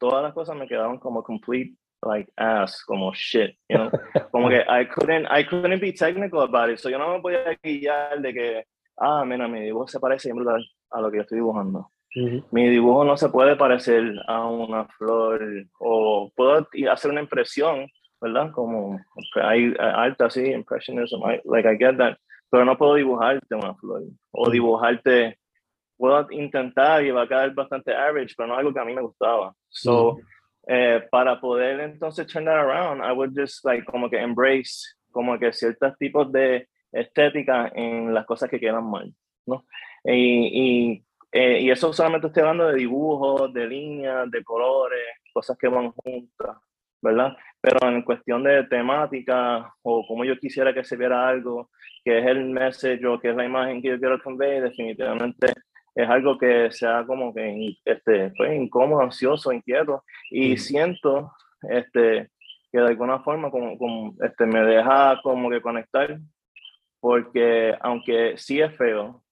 todas 0.01 0.23
las 0.23 0.35
cosas 0.35 0.57
me 0.57 0.67
quedaban 0.67 0.99
como 0.99 1.23
complete 1.23 1.75
like 2.05 2.29
ass, 2.37 2.83
como 2.85 3.13
shit, 3.15 3.57
you 3.69 3.79
know. 3.79 3.91
Como 4.33 4.49
que 4.49 4.61
I 4.69 4.85
couldn't, 4.87 5.27
I 5.31 5.45
couldn't 5.45 5.81
be 5.81 5.93
technical 5.93 6.41
about 6.41 6.71
it. 6.71 6.81
So 6.81 6.89
yo 6.91 6.99
no 6.99 7.13
me 7.15 7.21
podía 7.21 7.57
guiar 7.63 8.21
de 8.21 8.33
que, 8.33 8.65
ah, 8.99 9.25
mira, 9.25 9.47
mi 9.47 9.61
dibujo 9.61 9.87
se 9.87 10.01
parece 10.01 10.31
a 10.31 11.01
lo 11.01 11.11
que 11.11 11.19
yo 11.19 11.23
estoy 11.23 11.37
dibujando. 11.39 11.91
Ujú. 12.17 12.45
Mi 12.51 12.69
dibujo 12.69 13.05
no 13.05 13.17
se 13.17 13.29
puede 13.29 13.55
parecer 13.57 14.15
a 14.27 14.47
una 14.47 14.87
flor 14.87 15.41
o 15.79 16.33
puedo 16.35 16.67
hacer 16.91 17.11
una 17.11 17.21
impresión, 17.21 17.87
¿verdad? 18.21 18.51
Como 18.53 18.99
hay 19.43 19.73
arte 19.79 20.25
así, 20.25 20.47
impressionism, 20.53 21.23
I- 21.25 21.41
like 21.45 21.69
I 21.69 21.77
get 21.79 21.97
that, 21.99 22.17
pero 22.51 22.65
no 22.65 22.77
puedo 22.77 22.95
dibujarte 22.95 23.55
una 23.55 23.75
flor 23.75 24.03
o 24.33 24.51
dibujarte, 24.51 25.39
puedo 26.03 26.27
intentar 26.33 27.05
y 27.05 27.13
va 27.13 27.23
a 27.23 27.29
quedar 27.29 27.55
bastante 27.55 27.95
average, 27.95 28.35
pero 28.37 28.49
no 28.49 28.55
es 28.55 28.59
algo 28.59 28.75
que 28.75 28.81
a 28.81 28.85
mí 28.85 28.93
me 28.93 29.03
gustaba. 29.03 29.55
So, 29.69 30.19
eh, 30.67 31.07
para 31.09 31.41
poder 31.41 31.79
entonces 31.79 32.27
turn 32.27 32.47
that 32.47 32.57
around, 32.57 33.01
I 33.01 33.13
would 33.13 33.31
just 33.37 33.65
like 33.65 33.85
como 33.85 34.11
que 34.11 34.19
embrace 34.19 34.97
como 35.13 35.39
que 35.39 35.53
ciertos 35.53 35.97
tipos 35.99 36.33
de 36.33 36.67
estética 36.91 37.71
en 37.73 38.13
las 38.13 38.27
cosas 38.27 38.51
que 38.51 38.59
quedan 38.59 38.91
mal, 38.91 39.15
¿no? 39.47 39.65
Y, 40.03 40.91
y, 40.93 41.05
eh, 41.31 41.61
y 41.61 41.71
eso 41.71 41.93
solamente 41.93 42.27
estoy 42.27 42.41
hablando 42.41 42.67
de 42.67 42.79
dibujos, 42.79 43.53
de 43.53 43.69
líneas, 43.69 44.29
de 44.29 44.43
colores, 44.43 45.07
cosas 45.33 45.57
que 45.57 45.69
van 45.69 45.93
juntas, 45.93 46.57
¿verdad? 47.01 47.37
Pero 47.61 47.79
en 47.89 48.03
cuestión 48.03 48.43
de 48.43 48.65
temática 48.65 49.73
o 49.83 50.05
como 50.05 50.25
yo 50.25 50.37
quisiera 50.37 50.75
que 50.75 50.83
se 50.83 50.97
viera 50.97 51.29
algo, 51.29 51.71
que 52.05 52.19
es 52.19 52.27
el 52.27 52.47
message 52.47 53.07
o 53.07 53.21
que 53.21 53.31
es 53.31 53.37
la 53.37 53.45
imagen 53.45 53.81
que 53.81 53.91
yo 53.91 54.01
quiero 54.01 54.21
convey, 54.21 54.61
definitivamente 54.61 55.53
es 55.95 56.09
algo 56.09 56.39
que 56.39 56.71
sea 56.71 57.05
como 57.07 57.35
que 57.35 57.77
este, 57.85 58.33
pues, 58.37 58.53
incómodo, 58.55 59.03
ansioso, 59.03 59.53
inquieto 59.53 60.05
y 60.31 60.57
siento 60.57 61.33
este, 61.63 62.31
que 62.71 62.79
de 62.79 62.87
alguna 62.87 63.21
forma 63.21 63.51
como, 63.51 63.77
como, 63.77 64.15
este, 64.25 64.47
me 64.47 64.63
deja 64.63 65.21
como 65.23 65.51
que 65.51 65.61
conectar 65.61 66.19
porque 67.01 67.77
aunque 67.81 68.35
sí 68.37 68.61
es 68.61 68.75
feo, 68.77 69.23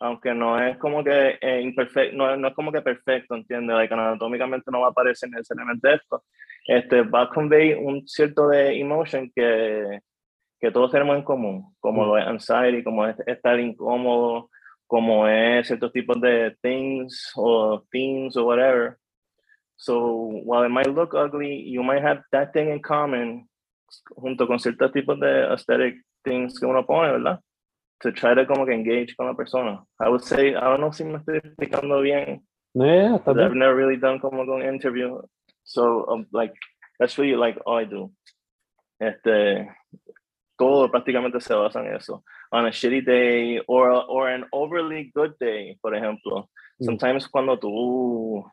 aunque 0.00 0.32
no 0.32 0.58
es 0.58 0.78
como 0.78 1.04
que 1.04 1.38
eh, 1.40 1.60
imperfecto, 1.60 2.16
no, 2.16 2.34
no 2.36 2.48
es 2.48 2.54
como 2.54 2.72
que 2.72 2.80
perfecto, 2.80 3.34
¿entiendes? 3.34 3.76
Like, 3.76 3.92
anatómicamente 3.92 4.70
no 4.70 4.80
va 4.80 4.86
a 4.86 4.90
aparecer 4.90 5.28
necesariamente 5.28 5.94
esto, 5.94 6.24
este, 6.66 7.02
va 7.02 7.22
a 7.22 7.28
convey 7.28 7.74
un 7.74 8.08
cierto 8.08 8.48
de 8.48 8.80
emotion 8.80 9.30
que, 9.34 10.00
que 10.58 10.70
todos 10.70 10.90
tenemos 10.90 11.16
en 11.16 11.22
común, 11.22 11.74
como 11.78 12.04
Mm. 12.04 12.08
lo 12.08 12.18
es 12.18 12.26
anxiety, 12.26 12.82
como 12.82 13.06
es 13.06 13.16
estar 13.26 13.60
incómodo, 13.60 14.48
como 14.90 15.28
es 15.28 15.68
ciertos 15.68 15.92
tipos 15.92 16.20
de 16.20 16.56
things 16.62 17.30
o 17.36 17.84
themes 17.92 18.36
o 18.36 18.44
whatever. 18.44 18.98
So 19.76 20.42
while 20.44 20.64
it 20.64 20.70
might 20.70 20.92
look 20.92 21.14
ugly, 21.14 21.62
you 21.62 21.84
might 21.84 22.02
have 22.02 22.22
that 22.32 22.52
thing 22.52 22.70
in 22.70 22.82
common 22.82 23.48
junto 24.16 24.48
con 24.48 24.58
ciertos 24.58 24.92
tipos 24.92 25.18
de 25.20 25.46
aesthetic 25.52 25.94
things 26.24 26.58
que 26.58 26.66
uno 26.66 26.84
pone, 26.84 27.12
¿verdad? 27.12 27.38
To 28.00 28.10
try 28.10 28.34
to 28.34 28.46
como 28.46 28.66
que 28.66 28.74
engage 28.74 29.14
con 29.16 29.28
la 29.28 29.34
persona. 29.34 29.84
I 30.00 30.08
would 30.08 30.24
say, 30.24 30.56
I 30.56 30.60
don't 30.60 30.80
know 30.80 30.90
si 30.90 31.04
me 31.04 31.18
estoy 31.18 31.38
explicando 31.38 32.00
bien, 32.02 32.42
Yeah, 32.74 33.16
está 33.16 33.32
I've 33.32 33.54
never 33.54 33.74
really 33.74 33.96
done 33.96 34.20
como 34.20 34.42
un 34.42 34.62
interview. 34.62 35.20
So, 35.64 36.06
um, 36.08 36.26
like, 36.32 36.54
that's 36.98 37.18
really 37.18 37.36
like 37.36 37.58
all 37.66 37.78
I 37.78 37.84
do. 37.84 38.12
Este, 39.00 39.68
todo 40.60 40.90
prácticamente 40.90 41.40
se 41.40 41.54
basa 41.54 41.80
en 41.80 41.94
eso. 41.96 42.22
On 42.52 42.66
a 42.66 42.70
shitty 42.70 43.00
day 43.00 43.62
or, 43.66 44.04
or 44.08 44.28
an 44.28 44.44
overly 44.52 45.10
good 45.14 45.32
day, 45.40 45.78
por 45.80 45.94
ejemplo. 45.94 46.50
Mm. 46.78 46.84
Sometimes 46.84 47.26
cuando 47.28 47.58
tú 47.58 48.44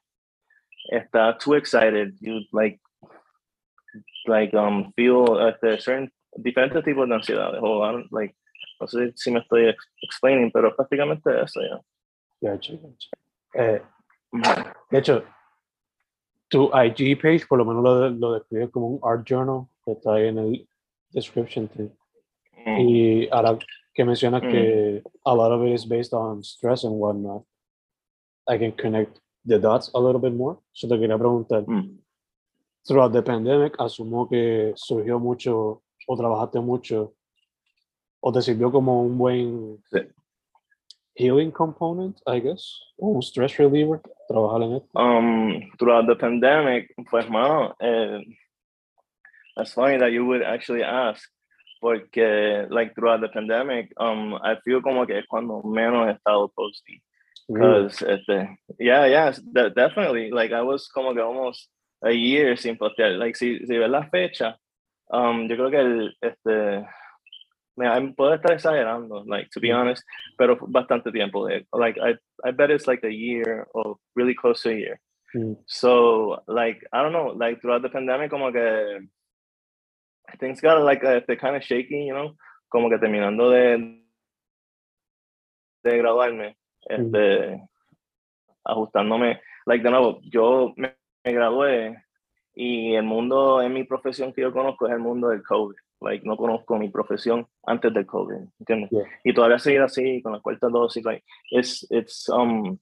estás 0.89 1.37
too 1.39 1.55
excited, 1.55 2.13
you 2.21 2.39
like, 2.53 2.79
like, 4.25 4.55
um, 4.55 4.93
feel 4.95 5.25
este, 5.49 5.79
certain, 5.81 6.09
diferentes 6.37 6.81
tipos 6.85 7.07
de 7.09 7.15
ansiedades. 7.15 7.59
O, 7.61 7.81
don't- 7.81 8.07
like, 8.11 8.33
no 8.79 8.87
sé 8.87 9.11
si 9.17 9.29
me 9.31 9.39
estoy 9.39 9.67
ex- 9.67 9.89
explaining, 10.01 10.49
pero 10.51 10.73
prácticamente 10.75 11.29
eso, 11.43 11.59
ya. 11.61 11.81
Gotcha, 12.39 12.73
gotcha. 12.73 13.09
Eh, 13.53 13.81
de 14.91 14.97
hecho, 14.97 15.23
tu 16.47 16.69
IG 16.73 17.19
page 17.21 17.45
por 17.47 17.57
lo 17.57 17.65
menos 17.65 17.83
lo, 17.83 18.09
lo 18.11 18.33
describe 18.33 18.69
como 18.71 18.87
un 18.87 18.99
art 19.03 19.25
journal 19.27 19.67
que 19.83 19.91
está 19.91 20.13
ahí 20.13 20.27
en 20.27 20.37
el 20.37 20.67
description. 21.11 21.67
thing. 21.69 21.89
Mm. 22.65 22.79
Y 22.89 23.29
ahora 23.31 23.57
que 23.93 24.03
mencionas 24.05 24.43
Mm. 24.43 24.49
que 24.51 25.03
a 25.25 25.33
lot 25.35 25.51
of 25.51 25.65
it 25.65 25.73
is 25.73 25.85
based 25.87 26.13
on 26.13 26.43
stress 26.43 26.83
and 26.83 26.95
whatnot, 26.99 27.43
I 28.47 28.57
can 28.57 28.71
connect 28.73 29.19
the 29.45 29.59
dots 29.59 29.89
a 29.93 29.99
little 29.99 30.19
bit 30.21 30.33
more. 30.33 30.57
So 30.73 30.87
te 30.87 30.97
quería 30.99 31.17
preguntar, 31.17 31.63
Mm. 31.67 31.97
throughout 32.85 33.11
the 33.13 33.21
pandemic, 33.21 33.75
asumo 33.79 34.27
que 34.29 34.73
surgió 34.75 35.19
mucho 35.19 35.81
o 36.07 36.15
trabajaste 36.17 36.59
mucho 36.61 37.13
o 38.21 38.31
te 38.31 38.41
sirvió 38.41 38.71
como 38.71 39.01
un 39.03 39.17
buen 39.17 39.77
Sí. 39.91 39.99
healing 41.15 41.51
component, 41.51 42.17
I 42.27 42.39
guess, 42.39 42.79
o 42.97 43.07
un 43.09 43.21
stress 43.21 43.57
reliever, 43.57 44.01
trabajar 44.27 44.61
en 44.63 44.73
esto. 44.75 44.89
um 44.99 45.59
throughout 45.77 46.05
the 46.07 46.15
pandemic 46.15 46.93
pues 47.09 47.27
mano 47.29 47.75
eh, 47.79 48.23
that's 49.57 49.73
funny 49.73 49.97
that 49.99 50.13
you 50.13 50.25
would 50.25 50.43
actually 50.43 50.83
ask 50.83 51.23
porque 51.81 52.67
like 52.71 52.95
throughout 52.95 53.21
the 53.21 53.29
pandemic 53.29 53.93
um 53.99 54.35
I 54.43 54.57
feel 54.65 54.81
como 54.83 55.07
que 55.07 55.19
es 55.19 55.27
cuando 55.27 55.63
menos 55.63 56.07
he 56.09 56.13
estado 56.13 56.51
posting 56.55 57.01
Really? 57.49 57.87
because 57.87 58.03
este, 58.03 58.57
yeah 58.79 59.07
yeah 59.07 59.31
de- 59.53 59.71
definitely 59.71 60.31
like 60.31 60.53
I 60.53 60.63
was 60.63 60.87
como 60.89 61.13
que 61.15 61.21
almost 61.21 61.69
a 62.03 62.11
year 62.13 62.57
sin 62.57 62.77
postear 62.77 63.19
like 63.19 63.37
si, 63.37 63.65
si 63.65 63.77
ves 63.77 63.89
la 63.91 64.09
fecha 64.11 64.57
um 65.13 65.47
yo 65.49 65.57
creo 65.57 65.71
que 65.71 65.79
el 65.81 66.13
este 66.23 66.85
Mira, 67.75 67.99
puedo 68.15 68.35
estar 68.35 68.53
exagerando, 68.53 69.23
like, 69.27 69.49
to 69.51 69.59
be 69.59 69.71
Mm. 69.71 69.75
honest, 69.75 70.03
pero 70.37 70.57
bastante 70.67 71.11
tiempo. 71.11 71.47
eh, 71.49 71.65
Like, 71.73 71.97
I, 71.99 72.15
I 72.47 72.51
bet 72.51 72.69
it's 72.71 72.87
like 72.87 73.03
a 73.03 73.11
year 73.11 73.67
or 73.73 73.97
really 74.15 74.35
close 74.35 74.61
to 74.63 74.69
a 74.69 74.75
year. 74.75 74.99
Mm. 75.35 75.57
So, 75.67 76.43
like, 76.47 76.85
I 76.93 77.01
don't 77.01 77.13
know, 77.13 77.33
like 77.35 77.61
throughout 77.61 77.81
the 77.81 77.89
pandemic, 77.89 78.29
como 78.31 78.51
que 78.51 79.09
things 80.39 80.61
got 80.61 80.81
like 80.83 81.03
uh, 81.03 81.21
they're 81.25 81.37
kind 81.37 81.55
of 81.55 81.63
shaky, 81.63 82.05
you 82.05 82.13
know, 82.13 82.35
como 82.69 82.89
que 82.89 82.97
terminando 82.97 83.49
de 83.49 84.01
de 85.83 85.97
graduarme, 85.97 86.57
este, 86.89 87.61
ajustándome, 88.65 89.39
like 89.65 89.83
de 89.83 89.91
nuevo, 89.91 90.19
yo 90.23 90.73
me, 90.75 90.95
me, 91.23 91.33
gradué 91.33 91.95
y 92.53 92.95
el 92.95 93.03
mundo 93.03 93.61
en 93.61 93.73
mi 93.73 93.83
profesión 93.83 94.33
que 94.33 94.41
yo 94.41 94.51
conozco 94.51 94.87
es 94.87 94.93
el 94.93 94.99
mundo 94.99 95.29
del 95.29 95.43
COVID. 95.43 95.75
Like, 95.99 96.27
no 96.27 96.37
conozco 96.37 96.77
mi 96.77 96.89
profesión 96.89 97.47
antes 97.65 97.91
del 97.91 98.05
COVID, 98.05 98.35
¿entiendes? 98.59 98.89
Yeah. 98.91 99.03
Y 99.23 99.33
todavía 99.33 99.57
seguir 99.57 99.81
así, 99.81 100.21
con 100.21 100.33
la 100.33 100.39
cuarta 100.41 100.67
dosis, 100.67 101.03
like, 101.03 101.23
it's, 101.49 101.87
it's, 101.89 102.29
um, 102.29 102.77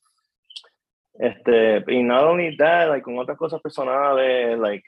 este, 1.14 1.84
y 1.88 2.04
not 2.04 2.26
only 2.26 2.58
that, 2.58 2.90
like, 2.90 3.04
con 3.04 3.18
otras 3.18 3.38
cosas 3.38 3.62
personales, 3.62 4.60
like, 4.60 4.84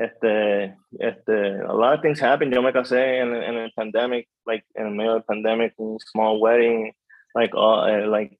este, 0.00 0.74
este, 0.98 1.60
a 1.60 1.72
lot 1.72 1.94
of 1.94 2.00
things 2.00 2.20
happened. 2.20 2.52
Yo 2.52 2.62
me 2.62 2.72
casé 2.72 3.20
en, 3.20 3.34
en 3.34 3.56
el 3.56 3.70
pandemic, 3.76 4.28
like, 4.46 4.64
en 4.74 4.86
el 4.86 4.92
medio 4.92 5.12
del 5.12 5.22
pandemic, 5.22 5.74
small 6.12 6.40
wedding, 6.40 6.92
like, 7.34 7.54
uh, 7.54 7.82
uh, 7.82 8.06
like, 8.08 8.38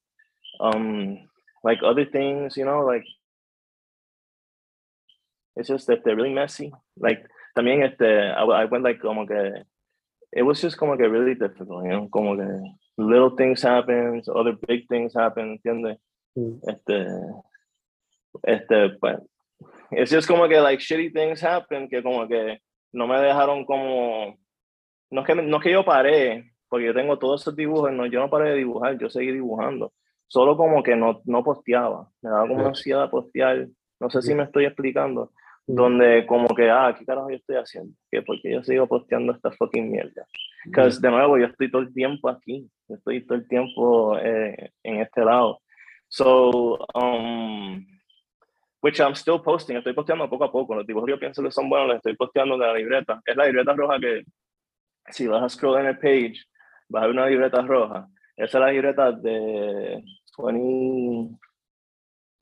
um, 0.59 1.19
like 1.63 1.79
other 1.83 2.05
things, 2.05 2.57
you 2.57 2.65
know, 2.65 2.83
like, 2.83 3.05
it's 5.55 5.67
just 5.67 5.85
that 5.87 6.03
they're 6.03 6.15
really 6.15 6.33
messy. 6.33 6.71
Like, 6.97 7.23
también, 7.55 7.83
este, 7.83 8.01
I, 8.01 8.43
I 8.43 8.65
went 8.65 8.83
like, 8.83 8.99
como 8.99 9.27
que, 9.27 9.63
it 10.33 10.43
was 10.43 10.59
just 10.61 10.77
como 10.77 10.97
que 10.97 11.07
really 11.07 11.35
difficult, 11.35 11.83
you 11.83 11.91
know, 11.91 12.07
como 12.11 12.37
que 12.37 12.47
little 12.97 13.35
things 13.35 13.61
happen, 13.61 14.21
other 14.33 14.53
big 14.67 14.87
things 14.87 15.13
happen, 15.13 15.59
¿entiendes? 15.59 15.97
Mm. 16.35 16.59
Este, 16.67 17.07
este, 18.47 18.89
pues, 18.99 19.19
it's 19.91 20.11
just 20.11 20.27
como 20.27 20.47
que 20.47 20.59
like 20.59 20.81
shitty 20.81 21.11
things 21.11 21.43
happen 21.43 21.89
que 21.89 22.01
como 22.01 22.27
que 22.27 22.59
no 22.93 23.07
me 23.07 23.19
dejaron 23.19 23.65
como, 23.65 24.37
no 25.09 25.21
es 25.21 25.27
que, 25.27 25.35
no 25.35 25.57
es 25.57 25.63
que 25.63 25.71
yo 25.71 25.85
paré, 25.85 26.51
porque 26.67 26.87
yo 26.87 26.93
tengo 26.93 27.17
todos 27.17 27.41
esos 27.41 27.55
dibujos, 27.55 27.91
no, 27.91 28.05
yo 28.05 28.19
no 28.19 28.29
paré 28.29 28.51
de 28.51 28.57
dibujar, 28.57 28.97
yo 28.97 29.09
seguí 29.09 29.31
dibujando, 29.31 29.93
solo 30.27 30.57
como 30.57 30.83
que 30.83 30.95
no, 30.95 31.21
no 31.25 31.43
posteaba, 31.43 32.09
me 32.21 32.29
daba 32.29 32.47
como 32.47 32.65
ansiedad 32.65 33.09
postear, 33.09 33.67
no 33.99 34.09
sé 34.09 34.21
si 34.21 34.35
me 34.35 34.43
estoy 34.43 34.65
explicando, 34.65 35.31
donde 35.67 36.25
como 36.25 36.47
que, 36.49 36.69
ah, 36.69 36.95
¿qué 36.97 37.05
carajo 37.05 37.29
yo 37.29 37.37
estoy 37.37 37.55
haciendo? 37.55 37.93
¿Qué? 38.09 38.21
Porque 38.21 38.51
yo 38.51 38.63
sigo 38.63 38.87
posteando 38.87 39.33
esta 39.33 39.51
fucking 39.51 39.91
mierda. 39.91 40.25
Porque 40.65 40.89
de 40.99 41.11
nuevo, 41.11 41.37
yo 41.37 41.45
estoy 41.45 41.71
todo 41.71 41.81
el 41.81 41.93
tiempo 41.93 42.29
aquí, 42.29 42.69
yo 42.87 42.95
estoy 42.95 43.25
todo 43.25 43.37
el 43.37 43.47
tiempo 43.47 44.17
eh, 44.17 44.71
en 44.83 45.01
este 45.01 45.23
lado. 45.23 45.61
So, 46.09 46.77
um, 46.93 47.85
which 48.81 48.99
I'm 48.99 49.15
still 49.15 49.41
posting, 49.41 49.77
estoy 49.77 49.93
posteando 49.93 50.29
poco 50.29 50.45
a 50.45 50.51
poco. 50.51 50.75
Los 50.75 50.85
dibujos 50.85 51.05
que 51.07 51.13
yo 51.13 51.19
pienso 51.19 51.43
que 51.43 51.51
son 51.51 51.69
buenos 51.69 51.87
los 51.87 51.97
estoy 51.97 52.15
posteando 52.15 52.57
de 52.57 52.67
la 52.67 52.73
libreta. 52.73 53.21
Es 53.25 53.35
la 53.35 53.45
libreta 53.45 53.73
roja 53.73 53.99
que, 53.99 54.23
si 55.09 55.27
vas 55.27 55.43
a 55.43 55.49
scroll 55.49 55.79
en 55.79 55.87
el 55.87 55.99
page, 55.99 56.35
vas 56.89 57.03
a 57.03 57.07
ver 57.07 57.15
una 57.15 57.27
libreta 57.27 57.61
roja. 57.61 58.07
Esa 58.35 58.57
es 58.57 58.61
la 58.61 58.71
libreta 58.71 59.11
de 59.11 60.03
20. 60.37 61.37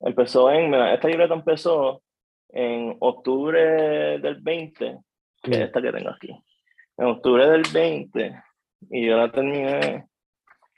Empezó 0.01 0.50
en. 0.50 0.74
Esta 0.74 1.08
libreta 1.10 1.34
empezó 1.34 2.01
en 2.50 2.96
octubre 3.00 4.19
del 4.19 4.36
20, 4.41 4.98
que 5.43 5.51
es 5.51 5.58
esta 5.58 5.81
que 5.81 5.91
tengo 5.91 6.10
aquí. 6.10 6.34
En 6.98 7.05
octubre 7.05 7.50
del 7.50 7.63
20, 7.72 8.43
y 8.91 9.08
yo 9.08 9.17
la 9.17 9.31
terminé 9.31 10.08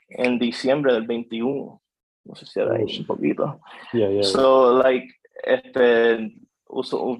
en 0.08 0.38
diciembre 0.38 0.92
del 0.92 1.06
21. 1.06 1.80
No 2.24 2.34
sé 2.34 2.46
si 2.46 2.60
era 2.60 2.74
ahí 2.74 2.98
un 2.98 3.06
poquito. 3.06 3.60
Yeah, 3.92 4.10
yeah. 4.10 4.22
So, 4.22 4.80
like, 4.82 5.08
este, 5.42 6.34
uso, 6.68 7.18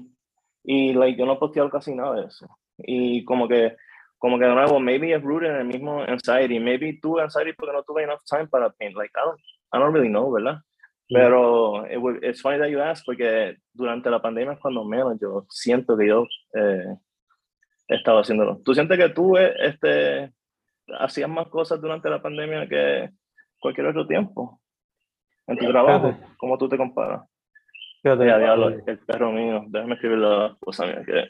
y, 0.63 0.93
like, 0.93 1.19
yo 1.19 1.25
no 1.25 1.33
he 1.33 1.37
posteado 1.37 1.69
casi 1.69 1.93
nada 1.93 2.15
de 2.21 2.27
eso. 2.27 2.47
Y 2.77 3.23
como 3.25 3.47
que, 3.47 3.75
como 4.17 4.39
que 4.39 4.45
de 4.45 4.53
nuevo, 4.53 4.79
maybe 4.79 5.13
es 5.13 5.21
rooted 5.21 5.49
en 5.49 5.55
el 5.57 5.65
mismo 5.65 6.01
anxiety. 6.01 6.59
Maybe 6.59 6.99
tuve 7.01 7.21
anxiety 7.21 7.53
porque 7.53 7.73
no 7.73 7.83
tuve 7.83 8.03
enough 8.03 8.21
time 8.25 8.47
para 8.47 8.69
paint. 8.69 8.95
Like, 8.95 9.11
I 9.15 9.25
don't, 9.25 9.39
I 9.73 9.79
don't 9.79 9.93
really 9.93 10.09
know, 10.09 10.31
¿verdad? 10.31 10.59
Mm. 11.09 11.13
Pero 11.15 11.85
it 11.87 11.97
would- 11.97 12.23
it's 12.23 12.41
funny 12.41 12.57
that 12.57 12.69
you 12.69 12.79
ask 12.81 13.03
porque 13.05 13.57
durante 13.73 14.09
la 14.09 14.21
pandemia 14.21 14.53
es 14.53 14.59
cuando 14.59 14.85
menos 14.85 15.19
yo 15.19 15.45
siento 15.49 15.97
que 15.97 16.07
yo 16.07 16.25
eh, 16.53 16.95
estaba 17.89 18.21
haciéndolo. 18.21 18.61
¿Tú 18.63 18.73
sientes 18.73 18.97
que 18.97 19.09
tú 19.09 19.37
eh, 19.37 19.53
este, 19.59 20.31
hacías 20.99 21.29
más 21.29 21.49
cosas 21.49 21.81
durante 21.81 22.09
la 22.09 22.21
pandemia 22.21 22.67
que 22.67 23.09
cualquier 23.59 23.87
otro 23.87 24.07
tiempo? 24.07 24.61
En 25.47 25.57
tu 25.57 25.67
trabajo. 25.67 26.15
¿cómo 26.37 26.57
tú 26.57 26.69
te 26.69 26.77
comparas? 26.77 27.27
Fíjate, 28.03 28.25
Ya, 28.27 28.37
diablo, 28.37 28.67
el 28.69 28.99
perro 28.99 29.31
mío, 29.31 29.63
déjame 29.67 29.93
escribir 29.95 30.17
la 30.17 30.57
cosa 30.59 30.85
mía. 30.85 31.01
Que... 31.05 31.27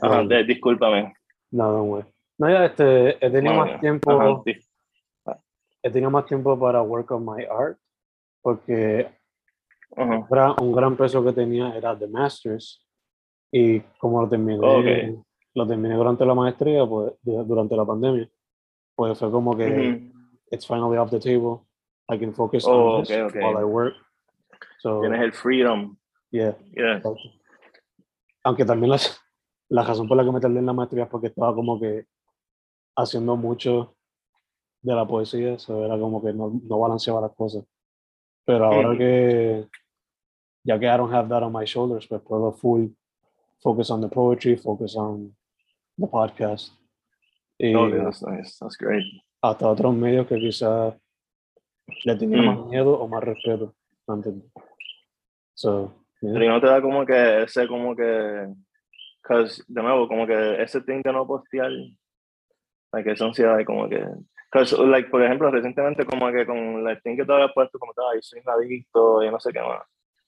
Ajá, 0.00 0.22
Um, 0.22 0.28
de- 0.28 0.44
discúlpame. 0.44 1.12
No, 1.52 1.70
no, 1.70 1.84
güey. 1.84 2.04
No, 2.38 2.48
ya, 2.50 2.64
este, 2.64 3.24
he 3.24 3.30
tenido 3.30 3.54
Madre 3.54 3.56
más 3.58 3.66
mía. 3.68 3.80
tiempo, 3.80 4.10
Ajá, 4.10 4.42
di- 4.44 4.58
he 5.82 5.90
tenido 5.90 6.10
más 6.10 6.24
tiempo 6.26 6.58
para 6.58 6.80
work 6.82 7.10
on 7.10 7.24
my 7.26 7.44
art, 7.44 7.76
porque 8.40 9.08
ajá. 9.96 10.16
un 10.16 10.26
gran, 10.28 10.54
un 10.60 10.72
gran 10.72 10.96
peso 10.96 11.22
que 11.22 11.32
tenía 11.32 11.76
era 11.76 11.96
The 11.96 12.08
Masters, 12.08 12.84
y 13.52 13.80
como 13.98 14.22
lo 14.22 14.28
terminé, 14.28 14.58
Ok. 14.66 15.24
lo 15.54 15.66
terminé 15.66 15.94
durante 15.94 16.24
la 16.24 16.34
maestría, 16.34 16.86
pues, 16.86 17.12
durante 17.22 17.76
la 17.76 17.84
pandemia, 17.84 18.28
pues 18.96 19.18
fue 19.18 19.30
como 19.30 19.54
que 19.56 19.66
Ujú. 19.66 20.12
it's 20.50 20.66
finally 20.66 20.96
off 20.96 21.10
the 21.10 21.20
table, 21.20 21.60
I 22.08 22.18
can 22.18 22.32
focus 22.32 22.64
Oh, 22.66 22.96
on 22.96 23.02
this 23.02 23.10
okay, 23.10 23.22
okay. 23.22 23.40
while 23.42 23.58
I 23.60 23.64
work. 23.64 23.94
So, 24.82 25.00
Tienes 25.00 25.20
el 25.22 25.32
freedom. 25.32 25.96
yeah. 26.32 26.56
Yeah. 26.74 27.00
Aunque 28.44 28.64
también 28.64 28.90
las, 28.90 29.16
la 29.68 29.84
razón 29.84 30.08
por 30.08 30.16
la 30.16 30.24
que 30.24 30.32
me 30.32 30.40
tardé 30.40 30.58
en 30.58 30.66
la 30.66 30.72
maestría 30.72 31.04
es 31.04 31.08
porque 31.10 31.28
estaba 31.28 31.54
como 31.54 31.78
que 31.80 32.06
haciendo 32.96 33.36
mucho 33.36 33.94
de 34.82 34.92
la 34.94 35.06
poesía, 35.06 35.54
eso 35.54 35.84
era 35.84 35.96
como 35.98 36.20
que 36.20 36.32
no, 36.32 36.50
no 36.64 36.78
balanceaba 36.80 37.20
las 37.20 37.34
cosas. 37.36 37.64
Pero 38.44 38.64
ahora 38.66 38.88
Ujú. 38.88 38.98
que, 38.98 39.68
ya 40.64 40.78
que 40.80 40.86
I 40.86 40.96
don't 40.96 41.14
have 41.14 41.28
that 41.28 41.44
on 41.44 41.52
my 41.52 41.64
shoulders, 41.64 42.08
pues 42.08 42.20
puedo 42.22 42.52
full 42.52 42.88
focus 43.60 43.88
on 43.92 44.00
the 44.00 44.08
poetry, 44.08 44.56
focus 44.56 44.96
on 44.96 45.36
the 45.96 46.08
podcast. 46.08 46.74
Y 47.58 47.72
Oh, 47.76 47.86
yeah, 47.88 48.02
that's 48.02 48.22
nice. 48.22 48.56
That's 48.58 48.76
great. 48.76 49.04
hasta 49.40 49.68
otros 49.68 49.94
medios 49.94 50.26
que 50.26 50.36
quizás 50.40 50.94
le 52.04 52.16
tenía 52.16 52.42
Mm. 52.42 52.46
más 52.46 52.66
miedo 52.66 52.98
o 52.98 53.06
más 53.06 53.22
respeto 53.22 53.74
antes. 54.08 54.34
So, 55.62 55.94
yeah. 56.20 56.32
Pero 56.34 56.48
no 56.50 56.60
te 56.60 56.66
da 56.66 56.82
como 56.82 57.06
que 57.06 57.42
ese, 57.44 57.68
como 57.68 57.94
que, 57.94 58.48
cause, 59.22 59.62
de 59.68 59.80
nuevo, 59.82 60.08
como 60.08 60.26
que 60.26 60.60
ese 60.60 60.80
thing 60.80 61.02
de 61.04 61.12
no 61.12 61.24
postear, 61.24 61.70
like, 62.92 63.10
esa 63.12 63.26
ansiedad 63.26 63.56
de 63.56 63.64
como 63.64 63.88
que, 63.88 64.04
cause, 64.50 64.76
like, 64.86 65.08
por 65.08 65.22
ejemplo, 65.22 65.50
recientemente 65.52 66.04
como 66.04 66.32
que 66.32 66.44
con 66.44 66.56
el 66.88 67.00
thing 67.02 67.16
que 67.16 67.24
te 67.24 67.32
había 67.32 67.48
puesto, 67.54 67.78
como 67.78 67.92
que, 67.92 68.00
ay, 68.12 68.18
soy 68.22 68.40
un 68.44 68.50
adicto, 68.50 69.22
y 69.22 69.30
no 69.30 69.38
sé 69.38 69.52
qué 69.52 69.60
más, 69.60 69.82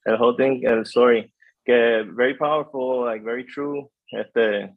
el 0.05 0.15
whole 0.21 0.37
thing, 0.37 0.65
el 0.65 0.83
story, 0.83 1.33
que 1.65 2.05
very 2.13 2.35
powerful, 2.37 3.07
like, 3.07 3.25
very 3.25 3.45
true, 3.45 3.89
este, 4.13 4.73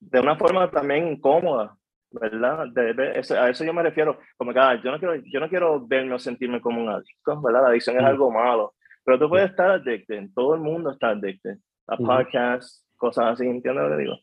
de 0.00 0.20
una 0.20 0.36
forma 0.36 0.68
también 0.68 1.06
incómoda, 1.12 1.76
¿verdad? 2.10 2.66
De, 2.72 2.92
de- 2.92 3.18
eso- 3.20 3.40
a 3.40 3.50
eso 3.50 3.64
yo 3.64 3.72
me 3.72 3.82
refiero, 3.84 4.18
como 4.36 4.52
que, 4.52 4.58
ah, 4.58 4.74
yo 4.82 4.90
no 4.90 4.98
quiero, 4.98 5.14
yo 5.14 5.38
no 5.38 5.48
quiero 5.48 5.86
verme 5.86 6.14
o 6.14 6.18
sentirme 6.18 6.60
como 6.60 6.82
un 6.82 6.88
adicto, 6.88 7.40
¿verdad? 7.40 7.62
La 7.62 7.68
adicción 7.68 7.96
es 7.96 8.02
Mm. 8.02 8.06
algo 8.06 8.30
malo, 8.32 8.74
pero 9.06 9.20
tú 9.20 9.28
puedes 9.28 9.50
estar 9.50 9.70
addicted, 9.70 10.30
todo 10.34 10.56
el 10.56 10.60
mundo 10.60 10.90
está 10.90 11.10
addicted 11.10 11.58
a 11.86 11.96
podcasts, 11.96 12.84
cosas 12.96 13.34
así, 13.34 13.46
¿entiendes 13.46 13.84
lo 13.84 13.96
que 13.96 14.02
digo? 14.02 14.18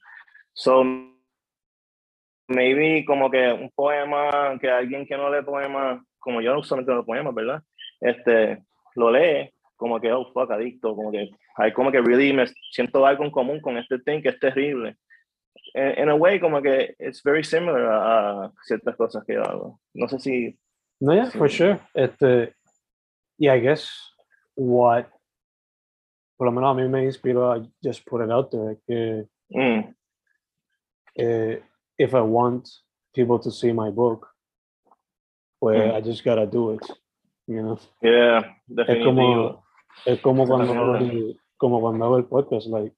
So, 0.52 0.84
maybe 2.50 3.06
como 3.06 3.32
que 3.32 3.54
un 3.54 3.72
poema, 3.74 4.60
que 4.60 4.69
alguien 4.69 5.06
que 5.06 5.15
no 5.15 5.34
lee 5.34 5.41
poemas, 5.46 6.04
como 6.19 6.41
yo 6.41 6.60
usualmente 6.60 6.91
no 6.91 6.98
leo 6.98 7.06
poemas, 7.06 7.34
¿verdad? 7.34 7.63
Este, 8.02 8.62
lo 8.96 9.10
lee, 9.10 9.50
como 9.78 10.02
que, 10.02 10.12
oh, 10.12 10.30
fuck, 10.34 10.52
adicto, 10.52 10.93
como 10.93 11.12
que 11.12 11.32
hay 11.56 11.72
como 11.72 11.89
que 11.89 12.02
really 12.02 12.34
me 12.34 12.46
siento 12.72 13.06
algo 13.06 13.24
en 13.24 13.32
común 13.32 13.62
con 13.62 13.78
este 13.78 14.00
thing 14.00 14.22
que 14.22 14.30
es 14.30 14.39
terrible. 14.39 14.98
En 15.74 16.04
in 16.04 16.10
a 16.10 16.15
way, 16.15 16.41
como 16.41 16.62
que 16.62 16.93
it's 17.00 17.24
very 17.24 17.43
similar 17.43 17.86
a, 17.86 18.46
a 18.46 18.52
ciertas 18.63 18.98
cosas 18.98 19.24
que 19.26 19.36
yo 19.36 19.43
hago. 19.43 19.80
No 19.93 20.10
sé 20.10 20.19
si... 20.19 20.60
No, 21.00 21.13
yeah, 21.13 21.32
for 21.32 21.50
Sí. 21.50 21.58
sure. 21.58 21.80
Este, 21.93 22.54
y 23.38 23.48
I 23.50 23.62
guess 23.62 24.12
what, 24.55 25.05
por 26.37 26.45
lo 26.47 26.51
menos 26.51 26.71
a 26.71 26.73
mí 26.81 26.87
me 26.87 27.03
inspiró 27.05 27.51
a 27.51 27.61
just 27.83 28.05
put 28.07 28.21
it 28.23 28.31
out 28.31 28.49
there, 28.51 28.77
que 28.87 29.27
mm, 29.49 29.95
eh, 31.15 31.61
if 31.97 32.13
I 32.13 32.21
want 32.21 32.67
people 33.13 33.39
to 33.39 33.51
see 33.51 33.71
my 33.73 33.89
book, 33.89 34.27
pues 35.59 35.77
Mm. 35.79 35.95
I 35.97 36.01
just 36.01 36.23
gotta 36.25 36.45
do 36.45 36.73
it, 36.73 36.81
you 37.47 37.61
know. 37.61 37.77
yeah, 38.01 38.39
Es 38.67 38.75
definitivo. 38.75 39.05
como, 39.05 39.63
es 40.05 40.19
como 40.21 40.43
Eso 40.43 40.51
cuando, 40.53 40.73
hago 40.73 40.91
también. 40.93 41.11
el- 41.17 41.39
como 41.57 41.79
cuando 41.79 42.05
hago 42.05 42.17
el 42.17 42.25
podcast, 42.25 42.67
like, 42.67 42.95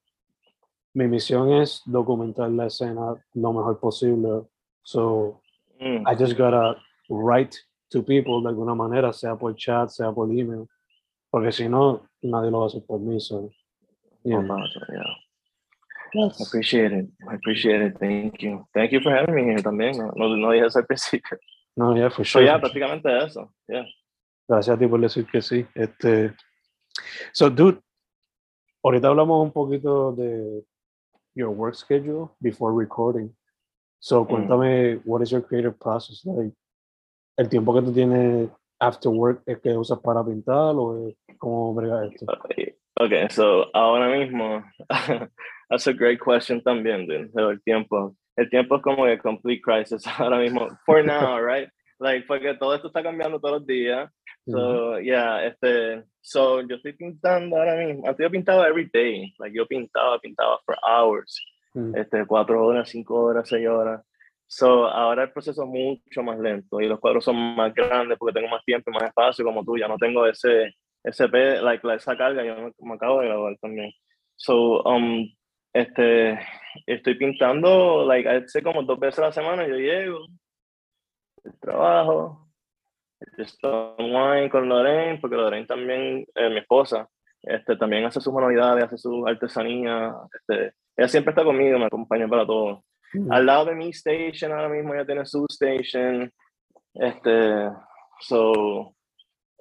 mi 0.93 1.07
misión 1.07 1.51
es 1.51 1.81
documentar 1.85 2.49
la 2.51 2.67
escena 2.67 3.15
lo 3.33 3.53
mejor 3.53 3.79
posible, 3.79 4.47
so 4.83 5.41
Mm, 5.77 6.07
I 6.07 6.15
just 6.15 6.37
gotta 6.37 6.77
write 7.09 7.53
to 7.91 8.01
people 8.01 8.41
de 8.41 8.47
alguna 8.47 8.73
manera, 8.73 9.11
sea 9.11 9.35
por 9.35 9.53
chat, 9.57 9.89
sea 9.89 10.09
por 10.13 10.29
email, 10.31 10.69
porque 11.35 11.51
si 11.51 11.67
no, 11.67 12.07
nadie 12.21 12.49
lo 12.49 12.59
va 12.59 12.63
a 12.63 12.67
hacer 12.67 12.81
por 12.85 12.97
mí. 13.01 13.19
So, 13.19 13.51
yeah, 14.23 14.37
oh, 14.37 14.41
no, 14.41 14.55
yeah. 14.87 15.01
I 16.13 16.17
that's- 16.29 16.47
appreciate 16.47 16.93
it. 16.93 17.09
I 17.29 17.35
appreciate 17.35 17.81
it. 17.81 17.97
Thank 17.99 18.41
you. 18.41 18.65
Thank 18.73 18.93
you 18.93 19.01
for 19.01 19.11
having 19.11 19.35
me 19.35 19.43
here 19.43 19.61
también. 19.61 19.97
No, 19.97 20.13
no, 20.15 20.37
no 20.37 20.51
dije 20.51 20.65
eso 20.65 20.79
al 20.79 20.85
principio. 20.85 21.37
No, 21.75 21.93
yeah, 21.93 22.09
for 22.09 22.23
So, 22.23 22.39
sure. 22.39 22.45
yeah, 22.45 22.57
for 22.57 22.69
sure. 22.69 22.79
prácticamente 22.79 23.25
eso. 23.25 23.51
Yeah. 23.67 23.83
Gracias 24.47 24.77
a 24.77 24.79
ti 24.79 24.87
por 24.87 25.01
decir 25.01 25.25
que 25.29 25.41
sí. 25.41 25.65
Este, 25.75 26.33
so, 27.33 27.49
dude, 27.49 27.81
ahorita 28.81 29.09
hablamos 29.09 29.43
un 29.43 29.51
poquito 29.51 30.13
de 30.13 30.63
your 31.35 31.49
work 31.49 31.75
schedule 31.75 32.29
before 32.39 32.71
recording. 32.73 33.35
So, 33.99 34.25
cuéntame, 34.25 35.01
what 35.03 35.21
is 35.21 35.31
your 35.31 35.41
creative 35.45 35.73
process 35.77 36.23
like? 36.25 36.55
¿El 37.37 37.49
tiempo 37.49 37.73
que 37.73 37.81
tú 37.81 37.91
tienes 37.91 38.49
after 38.79 39.09
work 39.11 39.41
es 39.45 39.59
que 39.59 39.75
usas 39.77 39.99
para 39.99 40.23
pintar 40.23 40.75
o 40.77 41.09
es 41.09 41.15
cómo 41.45 41.75
brega 41.75 42.05
esto? 42.05 42.25
Okay, 42.25 42.73
okay, 42.99 43.29
so 43.29 43.69
ahora 43.73 44.09
mismo, 44.09 44.63
that's 45.69 45.85
a 45.85 45.93
great 45.93 46.19
question 46.19 46.59
también, 46.61 47.05
dude, 47.05 47.29
de 47.31 47.41
el 47.51 47.61
tiempo. 47.61 48.15
El 48.35 48.49
tiempo 48.49 48.77
es 48.77 48.81
como 48.81 49.05
que 49.05 49.19
complete 49.19 49.61
crisis 49.61 50.03
ahora 50.19 50.39
mismo, 50.39 50.67
for 50.85 51.03
now, 51.03 51.37
right? 51.39 51.69
Like, 51.99 52.25
porque 52.27 52.55
todo 52.55 52.73
esto 52.73 52.87
está 52.87 53.03
cambiando 53.03 53.39
todos 53.39 53.59
los 53.59 53.67
días. 53.67 54.09
So, 54.47 54.99
yeah, 54.99 55.43
este, 55.45 56.03
so 56.21 56.61
yo 56.61 56.75
estoy 56.75 56.93
pintando 56.93 57.57
ahora 57.57 57.75
mismo. 57.77 58.07
Antes 58.07 58.23
yo 58.23 58.29
pintaba 58.29 58.67
every 58.67 58.87
day. 58.93 59.33
Like, 59.39 59.55
yo 59.55 59.65
pintaba, 59.65 60.19
pintaba 60.19 60.59
for 60.65 60.75
hours. 60.83 61.39
Este, 61.95 62.25
cuatro 62.27 62.63
horas, 62.63 62.89
cinco 62.89 63.15
horas, 63.15 63.47
seis 63.47 63.67
horas. 63.67 64.03
So, 64.45 64.85
ahora 64.85 65.23
el 65.23 65.31
proceso 65.31 65.63
es 65.63 65.69
mucho 65.69 66.21
más 66.21 66.37
lento 66.37 66.79
y 66.79 66.87
los 66.87 66.99
cuadros 66.99 67.23
son 67.23 67.37
más 67.55 67.73
grandes 67.73 68.17
porque 68.19 68.39
tengo 68.39 68.49
más 68.49 68.63
tiempo 68.63 68.91
y 68.91 68.93
más 68.93 69.03
espacio 69.03 69.43
como 69.43 69.63
tú. 69.63 69.77
Ya 69.77 69.87
no 69.87 69.97
tengo 69.97 70.27
ese, 70.27 70.75
pe- 71.29 71.61
like, 71.61 71.85
la- 71.87 71.95
esa 71.95 72.17
carga. 72.17 72.43
Yo 72.43 72.55
me, 72.55 72.71
me 72.79 72.93
acabo 72.95 73.19
de 73.21 73.27
graduar 73.27 73.57
también. 73.61 73.91
So, 74.35 74.81
um, 74.83 75.27
este, 75.73 76.39
estoy 76.85 77.15
pintando, 77.15 78.05
like, 78.05 78.47
say 78.47 78.61
como 78.61 78.83
dos 78.83 78.99
veces 78.99 79.19
a 79.19 79.23
la 79.27 79.31
semana. 79.31 79.67
Yo 79.67 79.75
llego, 79.75 80.25
el 81.43 81.59
trabajo, 81.59 82.47
estoy 83.37 83.93
online 83.97 84.49
con 84.49 84.67
Lorraine, 84.67 85.19
porque 85.19 85.35
Lorraine 85.35 85.67
también, 85.67 86.25
eh, 86.35 86.49
mi 86.49 86.57
esposa, 86.59 87.07
este, 87.43 87.77
también 87.77 88.05
hace 88.05 88.19
sus 88.21 88.33
manualidades, 88.33 88.85
hace 88.85 88.97
su 88.97 89.25
artesanía. 89.27 90.13
Este, 90.33 90.73
ella 90.97 91.07
siempre 91.07 91.31
está 91.31 91.43
conmigo, 91.43 91.77
me 91.79 91.85
acompaña 91.85 92.27
para 92.27 92.45
todo. 92.45 92.83
mm, 93.13 93.31
Al 93.31 93.45
lado 93.45 93.65
de 93.65 93.75
mi 93.75 93.89
station, 93.89 94.51
ahora 94.51 94.69
mismo 94.69 94.93
ella 94.93 95.05
tiene 95.05 95.25
su 95.25 95.45
station. 95.49 96.31
Este, 96.93 97.69
so, 98.21 98.94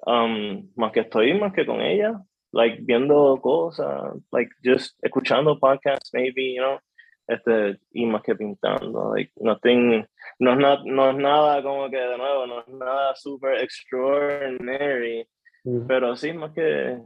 um, 0.05 0.69
más 0.75 0.91
que 0.91 1.01
estoy, 1.01 1.33
más 1.39 1.53
que 1.53 1.65
con 1.65 1.81
ella, 1.81 2.21
like, 2.51 2.79
viendo 2.81 3.39
cosas, 3.41 4.13
like, 4.31 4.51
just 4.63 4.97
escuchando 5.03 5.59
podcasts, 5.59 6.11
maybe, 6.13 6.53
you 6.53 6.61
know, 6.61 6.79
este, 7.27 7.79
y 7.91 8.05
más 8.05 8.21
que 8.21 8.35
pintando, 8.35 9.13
like, 9.15 9.31
nothing, 9.37 10.05
no 10.39 10.51
es, 10.51 10.57
na- 10.57 10.83
no 10.85 11.09
es 11.09 11.15
nada 11.17 11.61
como 11.63 11.89
que, 11.89 11.97
de 11.97 12.17
nuevo, 12.17 12.45
no 12.45 12.59
es 12.61 12.67
nada 12.67 13.15
super 13.15 13.59
extraordinary, 13.59 15.27
mm. 15.63 15.87
pero 15.87 16.15
sí, 16.15 16.33
más 16.33 16.51
que 16.53 16.97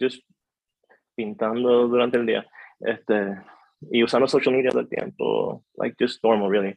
just 0.00 0.22
pintando 1.14 1.88
durante 1.88 2.18
el 2.18 2.26
día. 2.26 2.46
Este, 2.80 3.36
y 3.90 4.02
usando 4.02 4.26
social 4.28 4.54
media 4.54 4.70
todo 4.70 4.80
el 4.80 4.88
tiempo, 4.88 5.64
like 5.76 5.96
just 5.98 6.22
normal, 6.24 6.50
really. 6.50 6.74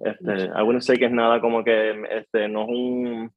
Este, 0.00 0.44
I 0.54 0.62
wouldn't 0.62 0.82
say 0.82 0.96
que 0.96 1.06
es 1.06 1.12
nada 1.12 1.40
como 1.40 1.64
que 1.64 1.90
este, 2.10 2.48
no 2.48 2.62
es 2.62 2.68
un 2.68 3.32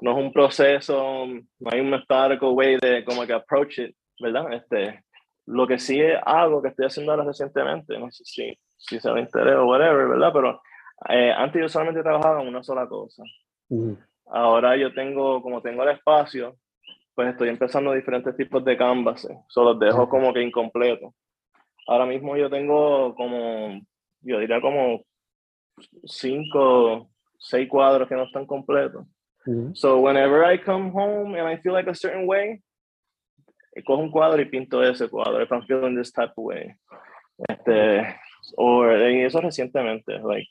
no 0.00 0.12
es 0.12 0.16
un 0.18 0.32
proceso, 0.32 1.26
no 1.26 1.70
hay 1.70 1.80
un 1.80 1.90
methodical 1.90 2.50
way 2.50 2.76
de 2.80 3.04
como 3.04 3.26
que 3.26 3.32
approach 3.32 3.78
it, 3.78 3.96
¿verdad? 4.20 4.52
Este, 4.52 5.04
lo 5.46 5.66
que 5.66 5.78
sí 5.78 6.00
es 6.00 6.18
algo 6.24 6.62
que 6.62 6.68
estoy 6.68 6.86
haciendo 6.86 7.12
ahora 7.12 7.24
recientemente, 7.24 7.98
no 7.98 8.10
sé 8.10 8.24
si, 8.24 8.58
si 8.76 9.00
se 9.00 9.12
me 9.12 9.20
interesa 9.20 9.60
o 9.60 9.66
whatever, 9.66 10.08
¿verdad? 10.08 10.30
Pero 10.32 10.62
eh, 11.08 11.32
antes 11.32 11.60
yo 11.62 11.68
solamente 11.68 12.02
trabajaba 12.02 12.42
en 12.42 12.48
una 12.48 12.62
sola 12.62 12.86
cosa. 12.86 13.22
Mm, 13.68 13.92
Ahora 14.30 14.76
yo 14.76 14.92
tengo, 14.92 15.40
como 15.42 15.62
tengo 15.62 15.82
el 15.84 15.90
espacio, 15.90 16.56
pues 17.14 17.30
estoy 17.30 17.48
empezando 17.48 17.92
diferentes 17.92 18.36
tipos 18.36 18.62
de 18.64 18.76
canvases. 18.76 19.36
Solo 19.48 19.70
los 19.72 19.80
dejo 19.80 20.02
Ujú. 20.02 20.08
como 20.10 20.32
que 20.34 20.42
incompletos. 20.42 21.14
Ahora 21.86 22.04
mismo 22.04 22.36
yo 22.36 22.50
tengo 22.50 23.14
como, 23.14 23.80
yo 24.20 24.38
diría 24.38 24.60
como 24.60 25.02
cinco, 26.04 27.10
seis 27.38 27.68
cuadros 27.68 28.08
que 28.08 28.14
no 28.14 28.24
están 28.24 28.46
completos. 28.46 29.06
So 29.74 30.00
whenever 30.00 30.44
I 30.44 30.58
come 30.58 30.90
home 30.90 31.34
and 31.34 31.48
I 31.48 31.56
feel 31.56 31.72
like 31.72 31.88
a 31.88 31.94
certain 31.94 32.26
way, 32.26 32.60
cojo 33.86 34.02
un 34.02 34.10
cuadro 34.10 34.40
y 34.40 34.44
pinto 34.44 34.82
ese 34.82 35.08
cuadro. 35.08 35.42
If 35.42 35.50
I'm 35.50 35.62
feeling 35.62 35.96
this 35.96 36.12
type 36.12 36.32
of 36.36 36.44
way. 36.44 36.74
Este, 37.48 38.16
o 38.56 38.84
y 38.84 39.24
eso 39.24 39.40
recientemente, 39.40 40.18
like, 40.18 40.48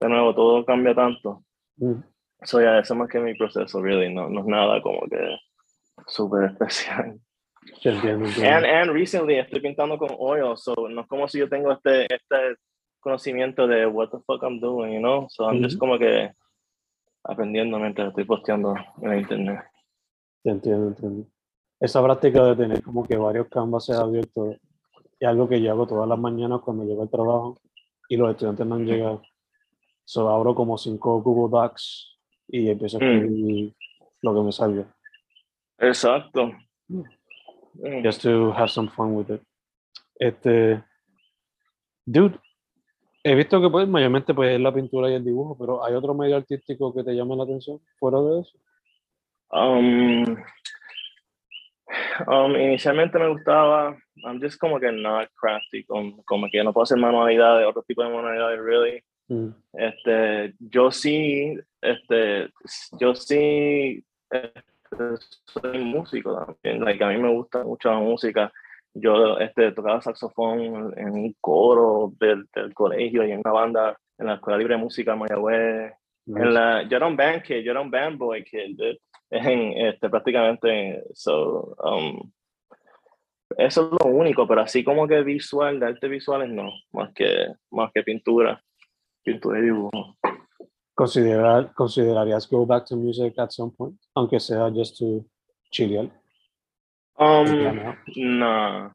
de 0.00 0.08
nuevo, 0.08 0.34
todo 0.34 0.64
cambia 0.64 0.94
tanto. 0.94 1.42
Mm. 1.78 2.02
So 2.44 2.60
yeah, 2.60 2.78
eso 2.78 2.94
más 2.94 3.08
que 3.08 3.18
mi 3.18 3.34
proceso, 3.34 3.82
really, 3.82 4.12
no, 4.12 4.28
no 4.28 4.40
es 4.40 4.46
nada 4.46 4.80
como 4.80 5.00
que 5.08 5.36
súper 6.06 6.44
especial. 6.44 7.18
Te 7.82 7.90
entiendo, 7.90 8.26
entiendo. 8.26 8.56
And, 8.56 8.64
and 8.64 8.92
recently 8.92 9.38
estoy 9.38 9.60
pintando 9.60 9.98
con 9.98 10.10
oil, 10.18 10.56
so 10.56 10.74
no 10.88 11.00
es 11.00 11.06
como 11.08 11.26
si 11.26 11.40
yo 11.40 11.48
tengo 11.48 11.72
este, 11.72 12.06
este 12.14 12.56
conocimiento 13.00 13.66
de 13.66 13.86
what 13.86 14.10
the 14.10 14.18
fuck 14.20 14.42
I'm 14.44 14.60
doing, 14.60 14.92
you 14.92 15.00
know? 15.00 15.26
So 15.30 15.44
I'm 15.44 15.60
just 15.60 15.76
Ujú. 15.76 15.80
como 15.80 15.98
que 15.98 16.30
aprendiendo 17.24 17.78
mientras 17.78 18.08
estoy 18.08 18.24
posteando 18.24 18.74
en 19.02 19.18
internet. 19.18 19.60
Te 20.42 20.50
entiendo, 20.50 20.88
entiendo. 20.88 21.26
Esa 21.80 22.02
práctica 22.02 22.44
de 22.44 22.56
tener 22.56 22.82
como 22.82 23.04
que 23.06 23.16
varios 23.16 23.48
canvases 23.48 23.96
abiertos 23.96 24.56
es 25.20 25.28
algo 25.28 25.48
que 25.48 25.60
yo 25.60 25.70
hago 25.72 25.86
todas 25.86 26.08
las 26.08 26.18
mañanas 26.18 26.60
cuando 26.60 26.84
llego 26.84 27.02
al 27.02 27.10
trabajo 27.10 27.60
y 28.08 28.16
los 28.16 28.30
estudiantes 28.30 28.66
no 28.66 28.74
han 28.76 28.86
llegado. 28.86 29.22
So 30.04 30.28
abro 30.28 30.54
como 30.54 30.78
cinco 30.78 31.20
Google 31.22 31.50
Docs 31.56 32.18
y 32.48 32.68
empiezo 32.70 32.96
a 32.98 33.00
Mm. 33.00 33.04
escribir 33.16 33.74
lo 34.22 34.34
que 34.34 34.40
me 34.40 34.52
salga. 34.52 34.84
Exacto. 35.78 36.52
Mm. 36.88 37.02
Mm. 37.74 38.02
Just 38.04 38.22
to 38.22 38.52
have 38.52 38.68
some 38.68 38.88
fun 38.88 39.14
with 39.14 39.30
it. 39.30 39.42
Este, 40.18 40.82
dude, 42.06 42.40
he 43.32 43.34
visto 43.34 43.60
que 43.60 43.68
pues 43.68 43.88
mayormente 43.88 44.34
pues 44.34 44.52
es 44.52 44.60
la 44.60 44.72
pintura 44.72 45.10
y 45.10 45.14
el 45.14 45.24
dibujo, 45.24 45.56
pero 45.58 45.84
¿hay 45.84 45.94
otro 45.94 46.14
medio 46.14 46.36
artístico 46.36 46.94
que 46.94 47.04
te 47.04 47.14
llame 47.14 47.36
la 47.36 47.44
atención 47.44 47.80
fuera 47.98 48.20
de 48.20 48.40
eso? 48.40 48.58
Um, 49.50 50.36
um, 52.26 52.56
inicialmente 52.56 53.18
me 53.18 53.28
gustaba, 53.28 53.96
I'm 54.24 54.40
just 54.40 54.58
como 54.58 54.78
que 54.78 54.92
not 54.92 55.28
crafty, 55.34 55.84
como, 55.84 56.22
como 56.24 56.48
que 56.50 56.62
no 56.62 56.72
puedo 56.72 56.84
hacer 56.84 56.98
manualidades, 56.98 57.66
otro 57.66 57.82
tipo 57.82 58.02
de 58.02 58.10
manualidades, 58.10 58.60
really. 58.60 59.02
Mm, 59.28 59.48
Este, 59.74 60.54
yo 60.58 60.90
sí, 60.90 61.58
este, 61.80 62.50
yo 62.98 63.14
sí, 63.14 64.04
este, 64.30 64.62
soy 65.46 65.78
músico 65.78 66.34
también, 66.62 66.84
like, 66.84 67.02
a 67.02 67.08
mí 67.08 67.18
me 67.18 67.32
gusta 67.32 67.62
mucho 67.64 67.90
la 67.90 67.98
música. 67.98 68.52
Yo 69.00 69.38
este, 69.38 69.72
tocaba 69.72 70.00
saxofón 70.00 70.92
en 70.96 71.10
un 71.10 71.36
coro 71.40 72.12
del, 72.18 72.46
del 72.54 72.74
colegio 72.74 73.24
y 73.24 73.32
en 73.32 73.40
una 73.44 73.52
banda 73.52 73.96
en 74.18 74.26
la 74.26 74.34
Escuela 74.34 74.58
Libre 74.58 74.74
de 74.74 74.80
Música 74.80 75.12
de 75.12 75.18
Mayagüez. 75.18 75.92
nice. 76.26 76.42
En 76.42 76.54
la, 76.54 76.82
yo 76.88 76.96
era 76.96 77.06
un 77.06 77.16
band 77.16 77.42
kid, 77.42 77.62
yo 77.62 77.70
era 77.70 77.80
un 77.80 77.90
band 77.90 78.18
boy 78.18 78.44
kid, 78.44 78.76
dude. 78.76 78.98
En, 79.30 79.86
este, 79.86 80.08
prácticamente, 80.08 81.04
so, 81.12 81.76
um, 81.84 82.32
eso 83.58 83.90
es 83.92 84.04
lo 84.04 84.10
único, 84.10 84.46
pero 84.46 84.62
así 84.62 84.82
como 84.82 85.06
que 85.06 85.22
visual, 85.22 85.78
de 85.80 85.86
arte 85.86 86.08
visuales, 86.08 86.48
no, 86.48 86.70
más 86.92 87.12
que, 87.12 87.48
más 87.70 87.90
que 87.92 88.02
pintura, 88.02 88.62
pintura 89.22 89.58
y 89.58 89.62
dibujo. 89.62 90.16
Considerar, 90.94 91.72
¿Considerarías 91.74 92.48
go 92.48 92.66
back 92.66 92.86
to 92.86 92.96
music 92.96 93.38
at 93.38 93.50
some 93.50 93.72
point? 93.76 94.00
Aunque 94.14 94.40
sea 94.40 94.70
just 94.74 94.98
to 94.98 95.24
chill. 95.70 96.10
Um, 97.18 97.96
no, 98.16 98.92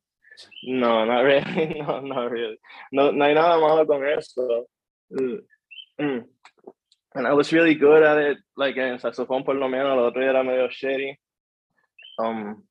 no, 0.63 1.05
not 1.05 1.23
really, 1.23 1.73
no, 1.79 1.99
not 1.99 2.31
really. 2.31 2.57
No, 2.91 3.11
no 3.11 3.25
hay 3.25 3.33
nada 3.33 3.59
malo 3.59 3.85
con 3.85 4.05
eso. 4.07 4.65
Mm, 5.11 5.39
mm. 5.99 6.23
And 7.15 7.27
I 7.27 7.33
was 7.33 7.51
really 7.51 7.75
good 7.75 8.01
at 8.01 8.17
it, 8.17 8.37
like 8.55 8.77
en 8.77 8.97
saxofón 8.97 9.43
por 9.43 9.55
lo 9.55 9.67
menos, 9.67 9.93
el 9.93 9.99
otro 9.99 10.21
era 10.21 10.43
medio 10.43 10.69
shitty. 10.69 11.15
Um, 12.17 12.63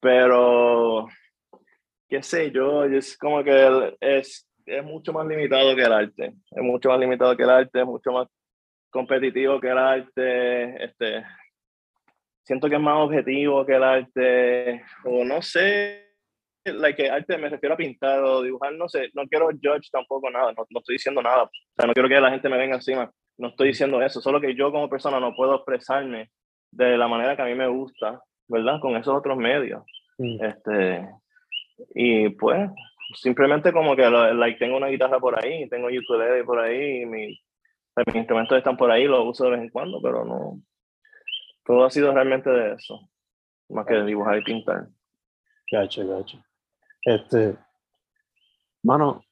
pero, 0.00 1.08
qué 2.08 2.22
sé 2.22 2.50
yo, 2.50 2.84
es 2.84 3.18
como 3.18 3.42
que 3.42 3.96
es, 4.00 4.48
es 4.64 4.84
mucho 4.84 5.12
más 5.12 5.26
limitado 5.26 5.74
que 5.74 5.82
el 5.82 5.92
arte. 5.92 6.34
Es 6.50 6.62
mucho 6.62 6.90
más 6.90 7.00
limitado 7.00 7.36
que 7.36 7.42
el 7.42 7.50
arte, 7.50 7.80
es 7.80 7.86
mucho 7.86 8.12
más 8.12 8.28
competitivo 8.90 9.60
que 9.60 9.68
el 9.68 9.78
arte. 9.78 10.84
Este, 10.84 11.24
siento 12.48 12.66
que 12.66 12.76
es 12.76 12.80
más 12.80 12.96
objetivo 12.96 13.66
que 13.66 13.74
el 13.74 13.84
arte, 13.84 14.82
o 15.04 15.22
no 15.22 15.42
sé, 15.42 16.14
like, 16.64 17.10
arte 17.10 17.36
me 17.36 17.50
refiero 17.50 17.74
a 17.74 17.76
pintar 17.76 18.24
o 18.24 18.42
dibujar, 18.42 18.72
no 18.72 18.88
sé, 18.88 19.10
no 19.12 19.28
quiero 19.28 19.48
judge 19.48 19.90
tampoco 19.92 20.30
nada, 20.30 20.54
no, 20.56 20.64
no 20.70 20.78
estoy 20.80 20.94
diciendo 20.94 21.20
nada, 21.20 21.42
o 21.42 21.50
sea, 21.76 21.86
no 21.86 21.92
quiero 21.92 22.08
que 22.08 22.18
la 22.18 22.30
gente 22.30 22.48
me 22.48 22.56
venga 22.56 22.76
encima, 22.76 23.12
no 23.36 23.48
estoy 23.48 23.68
diciendo 23.68 24.00
eso, 24.00 24.22
solo 24.22 24.40
que 24.40 24.54
yo 24.54 24.72
como 24.72 24.88
persona 24.88 25.20
no 25.20 25.36
puedo 25.36 25.56
expresarme 25.56 26.30
de 26.72 26.96
la 26.96 27.06
manera 27.06 27.36
que 27.36 27.42
a 27.42 27.44
mí 27.44 27.54
me 27.54 27.68
gusta, 27.68 28.22
¿verdad? 28.48 28.80
Con 28.80 28.96
esos 28.96 29.14
otros 29.14 29.36
medios. 29.36 29.82
Mm, 30.16 30.42
Este, 30.42 31.06
y 31.94 32.30
pues, 32.30 32.70
simplemente 33.12 33.74
como 33.74 33.94
que 33.94 34.08
like, 34.08 34.58
tengo 34.58 34.78
una 34.78 34.88
guitarra 34.88 35.20
por 35.20 35.38
ahí, 35.38 35.68
tengo 35.68 35.88
ukulele 35.88 36.44
por 36.44 36.60
ahí, 36.60 37.04
mi, 37.04 37.26
mis 38.06 38.16
instrumentos 38.16 38.56
están 38.56 38.78
por 38.78 38.90
ahí, 38.90 39.04
los 39.04 39.26
uso 39.26 39.44
de 39.44 39.50
vez 39.50 39.60
en 39.60 39.68
cuando, 39.68 40.00
pero 40.00 40.24
no. 40.24 40.62
Todo 41.68 41.84
ha 41.84 41.90
sido 41.90 42.14
realmente 42.14 42.48
de 42.48 42.72
eso, 42.72 42.98
más 43.68 43.84
que 43.84 43.92
de 43.92 44.06
dibujar 44.06 44.38
y 44.38 44.42
pintar. 44.42 44.88
Gacho, 45.70 46.08
gacho. 46.08 46.42
Este, 47.04 47.58
mano, 48.82 49.22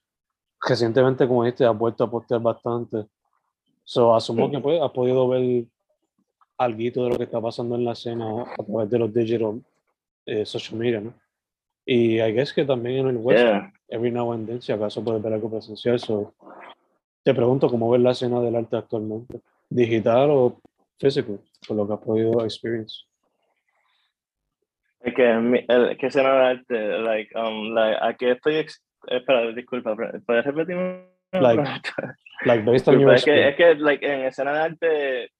recientemente, 0.60 1.26
como 1.26 1.44
dijiste, 1.44 1.64
has 1.64 1.76
vuelto 1.76 2.04
a 2.04 2.10
postear 2.10 2.42
bastante. 2.42 3.06
So, 3.84 4.14
asumo 4.14 4.50
que 4.50 4.58
pues, 4.58 4.82
has 4.82 4.90
podido 4.90 5.26
ver 5.28 5.64
algo 6.58 6.78
de 6.78 7.08
lo 7.08 7.16
que 7.16 7.24
está 7.24 7.40
pasando 7.40 7.74
en 7.74 7.86
la 7.86 7.92
escena 7.92 8.42
a 8.42 8.64
través 8.64 8.90
de 8.90 8.98
los 8.98 9.14
digital 9.14 9.64
eh, 10.26 10.44
social 10.44 10.78
media, 10.78 11.00
¿no? 11.00 11.14
Y 11.86 12.20
I 12.20 12.32
guess 12.34 12.52
que 12.52 12.66
también 12.66 12.98
en 12.98 13.08
el 13.08 13.16
web, 13.16 13.38
Yeah. 13.38 13.72
every 13.88 14.10
now 14.10 14.30
and 14.34 14.46
then, 14.46 14.60
si 14.60 14.72
acaso 14.72 15.02
puedes 15.02 15.22
ver 15.22 15.32
algo 15.32 15.48
presencial. 15.48 15.98
So, 15.98 16.34
te 17.22 17.32
pregunto 17.32 17.70
cómo 17.70 17.88
ves 17.88 18.02
la 18.02 18.10
escena 18.10 18.42
del 18.42 18.56
arte 18.56 18.76
actualmente, 18.76 19.40
digital 19.70 20.28
o 20.30 20.60
físico, 20.98 21.42
por 21.66 21.76
lo 21.76 21.86
que 21.86 21.94
has 21.94 22.00
podido 22.00 22.44
experience. 22.44 23.04
Que, 25.04 25.66
que 26.00 26.06
escena 26.06 26.32
de 26.32 26.46
arte, 26.46 26.98
like, 26.98 27.38
um, 27.38 27.72
like, 27.74 27.98
¿a 28.00 28.14
qué 28.14 28.32
estoy? 28.32 28.56
ex- 28.56 28.82
Espera, 29.06 29.52
disculpa, 29.52 29.94
¿puedes 29.94 30.44
repetirme? 30.44 31.06
Like? 31.32 31.62
Like 32.44 32.64
based 32.64 32.88
on 32.88 32.98
your 32.98 33.14
es 33.14 33.24
que, 33.24 33.30
experience, 33.30 33.50
es 33.50 33.56
que 33.56 33.82
like, 33.82 34.04
en 34.06 34.24
escena 34.24 34.52
de 34.52 34.58
arte, 34.58 35.30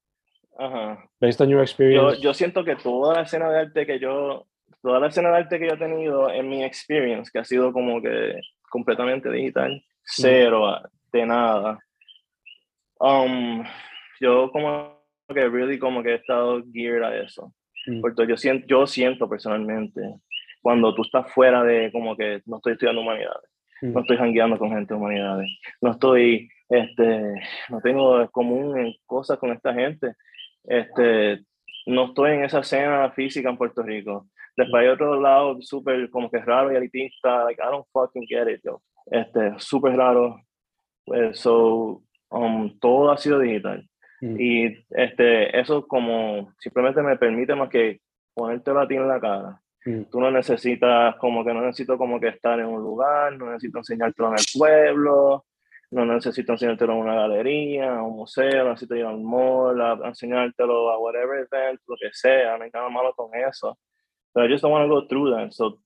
ajá, 0.59 1.05
based 1.21 1.41
on 1.41 1.49
your 1.49 1.59
yo, 1.59 1.63
experience, 1.63 2.21
yo 2.21 2.35
siento 2.35 2.65
que 2.65 2.77
toda 2.77 3.15
la 3.15 3.23
escena 3.23 3.51
de 3.51 3.61
arte 3.61 3.87
que 3.87 3.99
yo, 3.99 4.47
toda 4.83 5.01
la 5.01 5.09
escena 5.09 5.31
de 5.31 5.37
arte 5.39 5.59
que 5.59 5.67
yo 5.67 5.75
he 5.75 5.79
tenido 5.79 6.31
en 6.31 6.49
mi 6.49 6.63
experience, 6.63 7.31
que 7.33 7.39
ha 7.41 7.45
sido 7.45 7.73
como 7.73 8.01
que 8.01 8.41
completamente 8.71 9.31
digital, 9.31 9.83
cero, 10.05 10.81
de 11.13 11.27
nada. 11.27 11.79
Um, 12.99 13.65
yo 14.21 14.51
como 14.53 14.96
que 15.35 15.49
really 15.49 15.79
como 15.79 16.03
que 16.03 16.11
he 16.11 16.15
estado 16.15 16.63
geared 16.73 17.03
a 17.03 17.17
eso. 17.17 17.53
Mm. 17.87 18.01
Porque 18.01 18.27
yo 18.27 18.37
siento, 18.37 18.67
yo 18.67 18.87
siento 18.87 19.29
personalmente, 19.29 20.01
cuando 20.63 20.95
tú 20.95 21.03
estás 21.03 21.31
fuera 21.33 21.63
de 21.63 21.91
como 21.93 22.17
que 22.17 22.43
no 22.47 22.57
estoy 22.57 22.75
estudiando 22.75 23.03
humanidades, 23.03 23.51
Mm. 23.83 23.93
no 23.93 24.01
estoy 24.01 24.17
jangueando 24.17 24.59
con 24.59 24.71
gente 24.71 24.95
de 24.95 25.01
humanidades, 25.01 25.49
no 25.81 25.91
estoy, 25.93 26.49
este, 26.69 27.35
no 27.69 27.81
tengo 27.83 28.29
común 28.31 28.79
en 28.79 28.95
cosas 29.05 29.39
con 29.39 29.51
esta 29.51 29.75
gente, 29.75 30.15
este, 30.65 31.41
no 31.87 32.07
estoy 32.07 32.33
en 32.33 32.45
esa 32.45 32.61
escena 32.61 33.11
física 33.13 33.51
en 33.51 33.59
Puerto 33.59 33.83
Rico. 33.83 34.27
Después 34.57 34.83
hay 34.83 34.89
otro 34.89 35.21
lado 35.21 35.59
súper 35.61 36.09
como 36.11 36.31
que 36.31 36.39
raro 36.39 36.73
y 36.73 36.77
elitista, 36.77 37.45
like, 37.45 37.63
I 37.63 37.67
don't 37.71 37.87
fucking 37.93 38.27
get 38.27 38.49
it, 38.49 38.61
yo. 38.65 38.81
Este, 39.11 39.53
súper 39.59 39.95
raro. 39.95 40.41
Pues, 41.05 41.39
so, 41.39 42.03
um, 42.31 42.77
todo 42.81 43.13
ha 43.13 43.19
sido 43.19 43.39
digital. 43.39 43.87
Mm. 44.21 44.37
Y 44.41 44.87
este, 44.91 45.59
eso 45.59 45.87
como 45.87 46.53
simplemente 46.59 47.03
me 47.03 47.17
permite 47.19 47.55
más 47.55 47.69
que 47.71 48.01
ponértelo 48.35 48.81
a 48.81 48.89
ti 48.89 48.97
en 48.97 49.09
la 49.09 49.21
cara. 49.21 49.61
Mm. 49.85 50.05
Tú 50.11 50.21
no 50.21 50.31
necesitas, 50.31 51.17
como 51.17 51.45
que 51.45 51.55
no 51.55 51.63
necesito 51.63 51.99
como 51.99 52.21
que 52.21 52.29
estar 52.29 52.59
en 52.61 52.67
un 52.67 52.83
lugar, 52.83 53.35
no 53.37 53.47
necesito 53.53 53.79
enseñártelo 53.79 54.29
en 54.31 54.35
el 54.35 54.45
pueblo, 54.59 55.45
no 55.93 56.05
necesito 56.07 56.53
enseñártelo 56.53 56.95
en 56.95 56.99
una 57.01 57.15
galería, 57.15 57.97
a 57.99 58.03
un 58.03 58.17
museo, 58.17 58.65
no 58.65 58.71
necesito 58.71 58.97
ir 58.97 59.05
al 59.07 59.21
mall, 59.21 59.81
a, 59.81 59.93
a 59.93 60.09
enseñártelo 60.09 60.91
a 60.91 60.99
whatever 60.99 61.47
event, 61.51 61.81
lo 61.87 61.97
que 61.97 62.09
sea, 62.13 62.59
no 62.59 62.65
hay 62.65 62.71
nada 62.73 62.89
malo 62.91 63.13
con 63.15 63.31
eso. 63.37 63.79
Pero 64.33 64.47
I 64.47 64.51
just 64.53 64.63
don't 64.63 64.73
want 64.73 64.89
to 64.89 64.95
go 64.95 65.07
through 65.09 65.33
that. 65.35 65.53
So, 65.53 65.79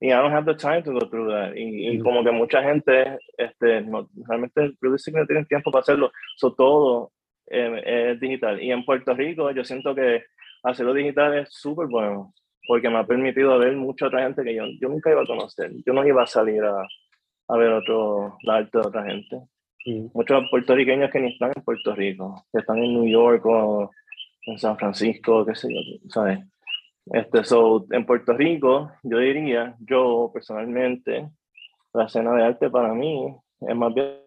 y 0.00 0.08
I 0.12 0.16
don't 0.16 0.32
have 0.32 0.46
the 0.46 0.54
time 0.56 0.82
to 0.84 0.92
go 0.92 1.00
through 1.10 1.28
that. 1.30 1.56
Y, 1.56 1.88
y 1.90 1.98
Mm. 1.98 2.02
como 2.02 2.24
que 2.24 2.30
mucha 2.32 2.62
gente, 2.62 3.18
este, 3.36 3.82
no, 3.82 4.08
realmente, 4.28 4.72
no 4.80 5.26
tienen 5.26 5.46
tiempo 5.46 5.70
para 5.72 5.82
hacerlo. 5.82 6.12
So, 6.36 6.54
todo 6.54 7.12
eh, 7.50 8.12
es 8.12 8.20
digital. 8.20 8.62
Y 8.62 8.70
en 8.72 8.84
Puerto 8.84 9.14
Rico, 9.14 9.50
yo 9.50 9.64
siento 9.64 9.94
que 9.94 10.24
hacerlo 10.62 10.94
digital 10.94 11.38
es 11.38 11.48
súper 11.52 11.86
bueno, 11.86 12.32
porque 12.66 12.88
me 12.88 12.98
ha 12.98 13.06
permitido 13.06 13.58
ver 13.58 13.76
mucha 13.76 14.06
otra 14.06 14.22
gente 14.22 14.42
que 14.42 14.54
yo, 14.54 14.64
yo 14.80 14.88
nunca 14.88 15.10
iba 15.10 15.22
a 15.22 15.26
conocer. 15.26 15.70
Yo 15.86 15.92
no 15.92 16.06
iba 16.06 16.22
a 16.22 16.26
salir 16.26 16.62
a, 16.64 16.86
a 17.48 17.56
ver 17.56 17.72
otro, 17.72 18.36
la 18.42 18.56
arte 18.56 18.78
de 18.78 18.86
otra 18.86 19.04
gente. 19.04 19.40
Muchos 20.12 20.44
puertorriqueños 20.50 21.10
que 21.10 21.20
ni 21.20 21.32
están 21.32 21.52
en 21.56 21.62
Puerto 21.62 21.94
Rico, 21.94 22.44
que 22.52 22.58
están 22.58 22.78
en 22.78 22.92
New 22.92 23.08
York 23.08 23.44
o 23.46 23.90
en 24.42 24.58
San 24.58 24.76
Francisco, 24.76 25.46
qué 25.46 25.54
sé 25.54 25.68
yo, 25.72 25.80
¿sabes? 26.10 26.40
Este, 27.06 27.42
so, 27.44 27.86
en 27.90 28.04
Puerto 28.04 28.34
Rico, 28.34 28.92
yo 29.02 29.18
diría, 29.18 29.74
yo 29.80 30.30
personalmente, 30.32 31.30
la 31.94 32.04
escena 32.04 32.34
de 32.34 32.44
arte 32.44 32.68
para 32.68 32.92
mí 32.92 33.34
es 33.60 33.76
más 33.76 33.94
bien 33.94 34.18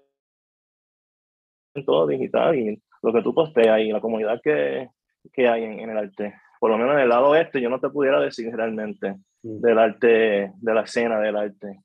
todo 1.85 2.07
digital 2.07 2.57
y 2.57 2.81
lo 3.01 3.13
que 3.13 3.21
tú 3.21 3.33
posteas 3.33 3.79
y 3.81 3.91
la 3.91 3.99
comunidad 4.01 4.39
que, 4.43 4.89
que 5.33 5.47
hay 5.47 5.63
en, 5.63 5.79
en 5.79 5.89
el 5.89 5.97
arte. 5.97 6.35
Por 6.59 6.69
lo 6.71 6.77
menos 6.77 6.93
en 6.95 7.01
el 7.01 7.09
lado 7.09 7.35
este, 7.35 7.59
yo 7.59 7.69
no 7.69 7.79
te 7.79 7.89
pudiera 7.89 8.19
decir 8.19 8.55
realmente 8.55 9.15
Mm. 9.43 9.59
del 9.61 9.79
arte, 9.79 10.51
de 10.55 10.73
la 10.73 10.81
escena 10.81 11.19
del 11.19 11.35
arte. 11.35 11.81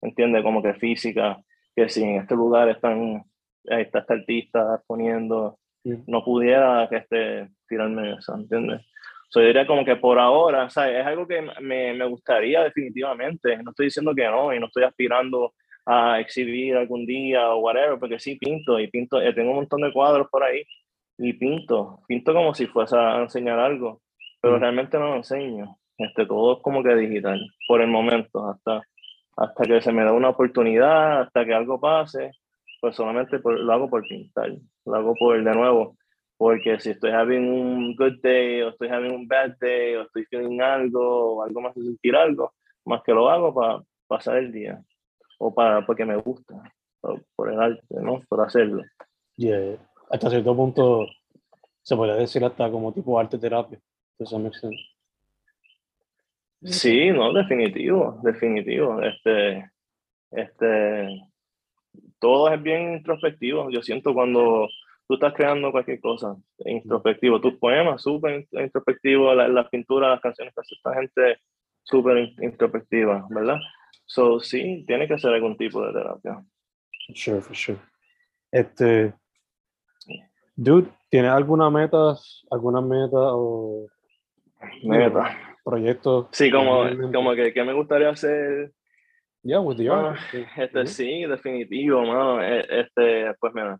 ¿Entiendes? 0.00 0.42
Como 0.44 0.62
que 0.62 0.74
física, 0.74 1.38
que 1.74 1.88
si 1.88 2.04
en 2.04 2.20
este 2.20 2.36
lugar 2.36 2.68
están, 2.68 3.24
está 3.64 3.98
este 3.98 4.12
artista 4.14 4.80
poniendo, 4.86 5.58
Mm. 5.82 6.02
no 6.06 6.22
pudiera 6.24 6.86
que 6.88 6.98
este, 6.98 7.48
tirarme 7.66 8.12
eso, 8.14 8.34
¿entiendes? 8.34 8.82
So, 9.30 9.40
yo 9.40 9.46
diría 9.46 9.66
como 9.66 9.84
que 9.84 9.96
por 9.96 10.18
ahora, 10.18 10.68
¿sabes? 10.70 11.00
Es 11.00 11.06
algo 11.06 11.26
que 11.26 11.40
me, 11.60 11.94
me 11.94 12.04
gustaría 12.06 12.62
definitivamente. 12.62 13.56
No 13.62 13.70
estoy 13.70 13.86
diciendo 13.86 14.14
que 14.14 14.26
no, 14.26 14.52
y 14.54 14.60
no 14.60 14.66
estoy 14.66 14.84
aspirando 14.84 15.54
a 15.90 16.20
exhibir 16.20 16.76
algún 16.76 17.06
día 17.06 17.50
o 17.50 17.58
whatever, 17.60 17.98
porque 17.98 18.20
sí 18.20 18.36
pinto 18.36 18.78
y 18.80 18.88
pinto, 18.88 19.20
eh, 19.20 19.32
tengo 19.34 19.50
un 19.50 19.56
montón 19.58 19.82
de 19.82 19.92
cuadros 19.92 20.28
por 20.30 20.44
ahí 20.44 20.62
y 21.18 21.32
pinto, 21.34 22.00
pinto 22.08 22.34
como 22.34 22.54
si 22.54 22.66
fuese 22.68 22.96
a 22.96 23.22
enseñar 23.22 23.58
algo, 23.58 24.02
pero 24.40 24.58
realmente 24.58 24.98
no 24.98 25.08
lo 25.10 25.16
enseño. 25.16 25.76
Este, 25.98 26.26
todo 26.26 26.56
es 26.58 26.62
como 26.62 26.82
que 26.82 26.94
digital, 26.96 27.40
por 27.68 27.82
el 27.82 27.88
momento, 27.88 28.48
hasta, 28.50 28.82
hasta 29.36 29.64
que 29.64 29.82
se 29.82 29.92
me 29.92 30.04
da 30.04 30.12
una 30.12 30.30
oportunidad, 30.30 31.22
hasta 31.22 31.44
que 31.44 31.54
algo 31.54 31.80
pase, 31.80 32.32
pues 32.80 32.96
solamente 32.96 33.38
por- 33.40 33.58
lo 33.60 33.72
hago 33.72 33.90
por 33.90 34.02
pintar, 34.08 34.52
lo 34.86 34.94
hago 34.96 35.14
por 35.16 35.42
de 35.44 35.54
nuevo, 35.54 35.96
porque 36.38 36.80
si 36.80 36.90
estoy 36.90 37.10
having 37.12 37.44
un 37.50 37.96
good 37.96 38.20
day, 38.22 38.62
o 38.62 38.70
estoy 38.70 38.88
having 38.88 39.12
un 39.14 39.28
bad 39.28 39.52
day, 39.60 39.96
o 39.96 40.02
estoy 40.02 40.24
feeling 40.26 40.60
algo, 40.60 41.36
o 41.38 41.42
algo 41.44 41.60
más 41.62 41.74
de 41.74 41.82
sentir 41.82 42.16
algo, 42.16 42.52
más 42.86 43.02
que 43.04 43.12
lo 43.12 43.28
hago 43.30 43.54
para 43.54 43.80
pasar 44.08 44.38
el 44.38 44.52
día, 44.52 44.80
o 45.42 45.54
para 45.54 45.84
porque 45.86 46.04
me 46.04 46.16
gusta, 46.16 46.54
por 47.34 47.50
el 47.50 47.58
arte, 47.60 47.82
¿no? 47.90 48.20
Por 48.28 48.42
hacerlo. 48.42 48.82
Yeah. 49.36 49.76
Hasta 50.10 50.28
cierto 50.28 50.54
punto 50.54 51.06
se 51.82 51.96
podría 51.96 52.14
decir 52.16 52.44
hasta 52.44 52.70
como 52.70 52.92
tipo 52.92 53.18
arte 53.18 53.38
terapia. 53.38 53.78
Sí, 56.62 57.10
no, 57.10 57.32
definitivo, 57.32 58.20
definitivo. 58.22 59.00
Este, 59.00 59.70
este, 60.30 61.22
todo 62.18 62.52
es 62.52 62.62
bien 62.62 62.94
introspectivo. 62.96 63.70
Yo 63.70 63.82
siento 63.82 64.12
cuando 64.12 64.68
tú 65.08 65.14
estás 65.14 65.32
creando 65.32 65.72
cualquier 65.72 66.00
cosa, 66.00 66.36
introspectivo. 66.58 67.40
Tus 67.40 67.54
poemas, 67.54 68.02
súper 68.02 68.46
introspectivos, 68.52 69.34
la- 69.34 69.48
las 69.48 69.68
pinturas, 69.70 70.10
las 70.10 70.20
canciones 70.20 70.52
que 70.54 70.60
hace 70.60 70.74
esta 70.74 70.94
gente, 70.94 71.38
súper 71.82 72.18
in- 72.18 72.44
introspectiva, 72.44 73.26
¿verdad? 73.30 73.56
So, 74.12 74.40
sí, 74.40 74.82
tiene 74.88 75.06
que 75.06 75.16
ser 75.18 75.32
algún 75.32 75.56
tipo 75.56 75.86
de 75.86 75.92
terapia. 75.92 76.44
Sure, 77.14 77.40
for 77.40 77.54
sure. 77.54 77.78
Este, 78.50 79.14
dude, 80.56 80.88
¿tienes 81.08 81.30
alguna 81.30 81.70
meta, 81.70 82.16
alguna 82.50 82.80
meta 82.80 83.18
o 83.20 83.86
Meta. 84.82 85.38
proyecto? 85.64 86.28
Sí, 86.32 86.50
como, 86.50 86.86
como 87.12 87.34
que, 87.36 87.52
que 87.54 87.62
me 87.62 87.72
gustaría 87.72 88.10
hacer 88.10 88.72
Yeah, 89.44 89.60
with 89.60 89.76
the 89.76 89.88
Mano, 89.88 90.08
art. 90.08 90.18
Este, 90.56 90.86
sí, 90.88 91.24
definitivo, 91.26 92.02
mano. 92.04 92.42
E- 92.42 92.66
Este, 92.80 93.32
pues 93.38 93.54
mira, 93.54 93.78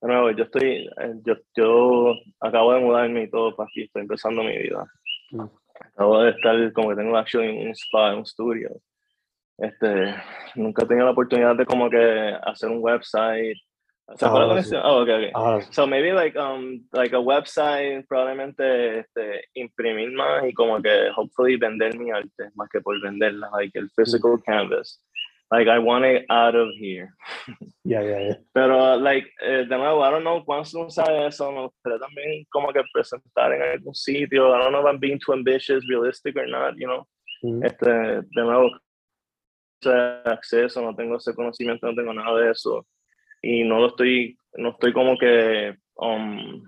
de 0.00 0.08
nuevo, 0.08 0.30
yo 0.30 0.44
estoy, 0.44 0.86
eh, 0.86 1.14
yo, 1.26 1.34
yo 1.56 2.14
acabo 2.38 2.72
de 2.72 2.80
mudarme 2.80 3.24
y 3.24 3.30
todo 3.30 3.56
para 3.56 3.66
aquí, 3.68 3.82
estoy 3.82 4.02
empezando 4.02 4.44
mi 4.44 4.56
vida. 4.56 4.86
Mm. 5.32 5.42
Acabo 5.94 6.22
de 6.22 6.30
estar, 6.30 6.72
como 6.72 6.90
que 6.90 6.96
tengo 6.96 7.16
actually 7.16 7.66
un 7.66 7.72
spa, 7.74 8.14
un 8.14 8.22
estudio. 8.22 8.70
Este, 9.60 10.14
nunca 10.54 10.84
he 10.84 10.86
tenido 10.86 11.06
la 11.06 11.12
oportunidad 11.12 11.54
de 11.54 11.66
como 11.66 11.90
que 11.90 12.34
hacer 12.42 12.70
un 12.70 12.78
website. 12.80 13.56
¿Se 14.16 14.26
acuerdan 14.26 14.50
Ahora 14.50 14.62
sí. 14.62 14.76
Oh, 14.82 15.02
okay, 15.02 15.14
okay. 15.14 15.30
Ahora. 15.34 15.62
So 15.70 15.86
maybe 15.86 16.12
like 16.12 16.36
um 16.36 16.84
like 16.92 17.14
a 17.14 17.20
website, 17.20 18.06
probablemente 18.08 19.00
este, 19.00 19.44
imprimir 19.54 20.10
más 20.12 20.44
y 20.48 20.52
como 20.52 20.80
que 20.82 21.10
hopefully 21.14 21.56
vender 21.56 21.96
mi 21.96 22.10
arte 22.10 22.50
más 22.54 22.68
que 22.70 22.80
por 22.80 23.00
venderla, 23.00 23.48
like 23.52 23.78
el 23.78 23.88
physical 23.90 24.36
canvas. 24.44 25.00
Like 25.52 25.68
I 25.68 25.78
want 25.78 26.04
it 26.04 26.26
out 26.30 26.54
of 26.54 26.68
here. 26.78 27.14
Yeah, 27.82 28.02
yeah, 28.02 28.20
yeah. 28.20 28.36
Pero 28.52 28.96
like 28.98 29.26
eh, 29.42 29.64
de 29.68 29.76
nuevo, 29.76 30.04
I 30.04 30.10
don't 30.10 30.22
know 30.22 30.44
cuándo 30.44 30.64
se 30.64 30.78
usa 30.78 31.26
eso, 31.26 31.50
me 31.50 31.62
gustaría 31.62 31.98
también 31.98 32.46
como 32.50 32.72
que 32.72 32.82
presentar 32.92 33.52
en 33.52 33.62
algún 33.62 33.94
sitio. 33.94 34.54
I 34.54 34.58
don't 34.58 34.72
know 34.72 34.80
if 34.80 34.86
I'm 34.86 35.00
being 35.00 35.18
too 35.18 35.32
ambitious, 35.32 35.82
realistic 35.88 36.36
or 36.36 36.46
not, 36.46 36.74
you 36.76 36.86
know. 36.86 37.06
Ujú. 37.42 37.64
Este, 37.64 37.86
de 37.86 38.42
nuevo, 38.42 38.70
acceso, 39.86 40.82
no 40.82 40.94
tengo 40.94 41.16
ese 41.16 41.34
conocimiento, 41.34 41.86
no 41.86 41.94
tengo 41.94 42.12
nada 42.14 42.38
de 42.38 42.50
eso. 42.50 42.86
y 43.42 43.64
no 43.64 43.78
lo 43.78 43.88
estoy, 43.88 44.36
no 44.56 44.70
estoy 44.70 44.92
como 44.92 45.16
que, 45.16 45.74
um, 45.96 46.62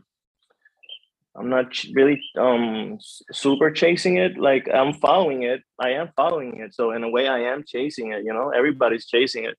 I'm 1.34 1.48
not 1.48 1.72
really 1.94 2.20
um 2.36 2.98
super 3.00 3.70
chasing 3.70 4.18
it. 4.18 4.36
Like 4.36 4.68
I'm 4.68 4.92
following 4.92 5.44
it. 5.44 5.62
I 5.78 5.92
am 5.92 6.10
following 6.14 6.60
it. 6.60 6.74
So 6.74 6.92
in 6.92 7.04
a 7.04 7.08
way, 7.08 7.26
I 7.26 7.40
am 7.52 7.64
chasing 7.66 8.12
it. 8.12 8.22
You 8.22 8.34
know, 8.34 8.50
everybody's 8.50 9.06
chasing 9.06 9.44
it. 9.44 9.56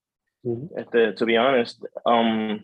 Este, 0.78 1.16
to 1.18 1.26
be 1.26 1.36
honest. 1.36 1.84
Um, 2.06 2.64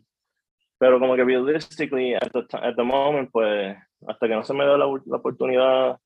pero 0.79 0.99
como 0.99 1.15
que 1.15 1.25
realistically, 1.25 2.13
at 2.13 2.31
the, 2.31 2.45
at 2.61 2.75
the 2.75 2.83
moment, 2.83 3.31
pues, 3.31 3.75
hasta 4.07 4.27
que 4.27 4.35
no 4.35 4.43
se 4.43 4.53
me 4.53 4.63
dé 4.63 4.77
la, 4.77 4.85
la 4.85 5.17
oportunidad, 5.17 5.97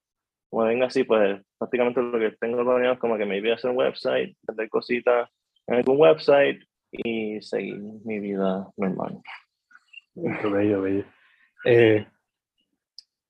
como 0.54 0.68
venga 0.68 0.86
así, 0.86 1.04
pues, 1.04 1.42
prácticamente 1.58 2.00
lo 2.00 2.20
que 2.20 2.38
tengo 2.40 2.64
planeado 2.64 2.94
es 2.94 3.00
como 3.00 3.18
que 3.18 3.26
maybe 3.26 3.52
hacer 3.52 3.72
un 3.72 3.78
website, 3.78 4.38
vender 4.44 4.70
cositas 4.70 5.28
en 5.66 5.78
algún 5.78 6.00
website 6.00 6.62
y 6.92 7.42
seguir 7.42 7.82
mi 8.06 8.20
vida 8.20 8.68
normal. 8.78 9.20
Qué 10.14 10.48
bello, 10.48 10.84
bello. 10.84 11.06
Eh, 11.66 12.06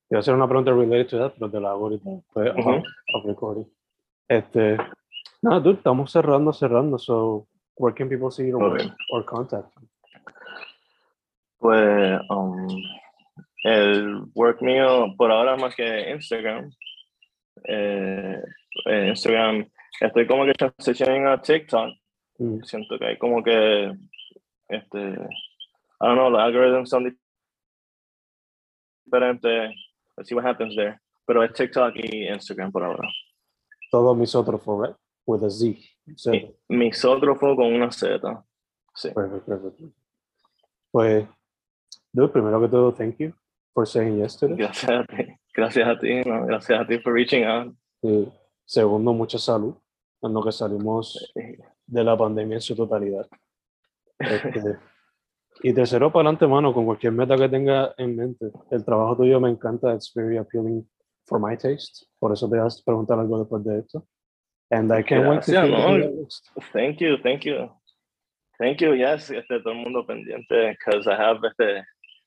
voy 0.10 0.18
a 0.18 0.20
hacer 0.20 0.34
una 0.34 0.50
pregunta 0.50 0.72
related 0.72 1.08
to 1.08 1.18
that, 1.18 1.34
pero 1.40 1.50
te 1.50 1.62
la 1.62 1.70
hago 1.70 1.86
ahorita. 1.86 2.10
Pues, 2.34 2.52
off 2.58 3.26
recording. 3.26 3.72
Este, 4.28 4.76
no, 5.42 5.62
dude, 5.62 5.78
estamos 5.78 6.12
cerrando, 6.12 6.52
cerrando. 6.52 6.98
So, 6.98 7.48
where 7.78 7.96
can 7.96 8.10
people 8.10 8.32
see 8.32 8.50
your 8.50 8.58
work 8.58 8.82
Ok. 8.82 8.92
or 9.14 9.26
contact? 9.26 9.74
you? 9.80 9.88
Pues 11.60 12.20
um, 12.30 12.68
el 13.64 14.26
work 14.36 14.62
mío 14.62 15.16
por 15.18 15.32
ahora 15.32 15.56
más 15.56 15.74
que 15.74 16.12
Instagram. 16.12 16.70
Eh, 17.66 18.42
eh, 18.86 19.08
Instagram, 19.10 19.70
estoy 20.02 20.28
como 20.28 20.46
que 20.46 20.54
transitioning 20.54 21.28
a 21.28 21.42
TikTok. 21.42 21.90
Mm, 22.40 22.64
Siento 22.64 22.98
que 22.98 23.06
hay 23.06 23.18
como 23.18 23.44
que, 23.44 23.92
este, 24.70 24.98
I 25.00 26.06
don't 26.06 26.16
know, 26.18 26.30
los 26.30 26.42
algorithms 26.42 26.90
son 26.90 27.16
diferentes. 29.06 29.72
Let's 30.18 30.28
see 30.30 30.36
what 30.36 30.46
happens 30.46 30.76
there. 30.76 31.00
Pero 31.26 31.44
es 31.44 31.54
TikTok 31.54 31.96
y 31.96 32.28
Instagram 32.28 32.72
por 32.72 32.84
ahora. 32.84 33.08
Todo 33.92 34.14
misótrofo, 34.16 34.84
right? 34.84 34.96
With 35.26 35.44
a 35.44 35.50
Z. 35.50 35.78
Z. 36.18 36.32
Mi- 36.32 36.56
Misótrofo 36.88 37.56
con 37.56 37.74
una 37.74 37.92
Z. 37.92 38.44
Sí. 38.96 39.10
Perfect, 39.12 39.46
perfect. 39.46 39.80
Pues, 40.92 41.26
dude, 42.12 42.30
primero 42.30 42.60
que 42.62 42.68
todo, 42.68 42.92
thank 42.94 43.18
you 43.20 43.34
for 43.74 43.88
saying 43.88 44.18
yes 44.20 44.38
to 44.38 44.48
this. 44.48 44.58
Gracias. 44.58 45.06
Gracias 45.54 45.88
a 45.88 46.00
ti. 46.00 46.22
no, 46.26 46.46
gracias 46.46 46.80
a 46.80 46.88
ti 46.88 46.98
por 46.98 47.14
reaching 47.14 47.44
out. 47.44 47.76
Y 48.02 48.28
segundo, 48.66 49.14
mucha 49.14 49.38
salud, 49.38 49.76
lo 50.22 50.44
que 50.44 50.52
salimos 50.52 51.32
de 51.86 52.04
la 52.04 52.18
pandemia 52.18 52.56
en 52.56 52.62
su 52.62 52.76
totalidad. 52.76 53.28
Este, 54.20 54.80
y 55.62 55.74
tercero, 55.74 56.12
para 56.12 56.30
adelante, 56.30 56.48
mano, 56.48 56.74
con 56.74 56.86
cualquier 56.86 57.14
meta 57.14 57.36
que 57.36 57.50
tenga 57.50 57.94
en 57.98 58.16
mente. 58.16 58.52
El 58.72 58.84
trabajo 58.84 59.18
tuyo 59.18 59.40
me 59.40 59.50
encanta, 59.50 59.94
it's 59.94 60.12
very 60.14 60.38
appealing 60.38 60.88
for 61.26 61.40
my 61.40 61.56
taste. 61.56 62.06
Por 62.20 62.34
eso 62.34 62.50
te 62.50 62.58
vas 62.58 62.80
a 62.80 62.84
preguntar 62.84 63.20
algo 63.20 63.40
después 63.40 63.64
de 63.64 63.80
esto. 63.80 64.08
And 64.72 64.92
I 64.92 65.04
can't 65.04 65.28
wait 65.28 65.44
to 65.44 65.68
no. 65.68 66.28
Thank 66.72 67.00
you, 67.00 67.18
thank 67.22 67.44
you. 67.46 67.70
Thank 68.58 68.82
you, 68.82 68.94
yes, 68.96 69.30
este, 69.30 69.60
todo 69.60 69.74
el 69.74 69.80
mundo 69.80 70.06
pendiente, 70.06 70.70
because 70.70 71.08
I 71.08 71.16
have, 71.16 71.40
este, 71.48 71.86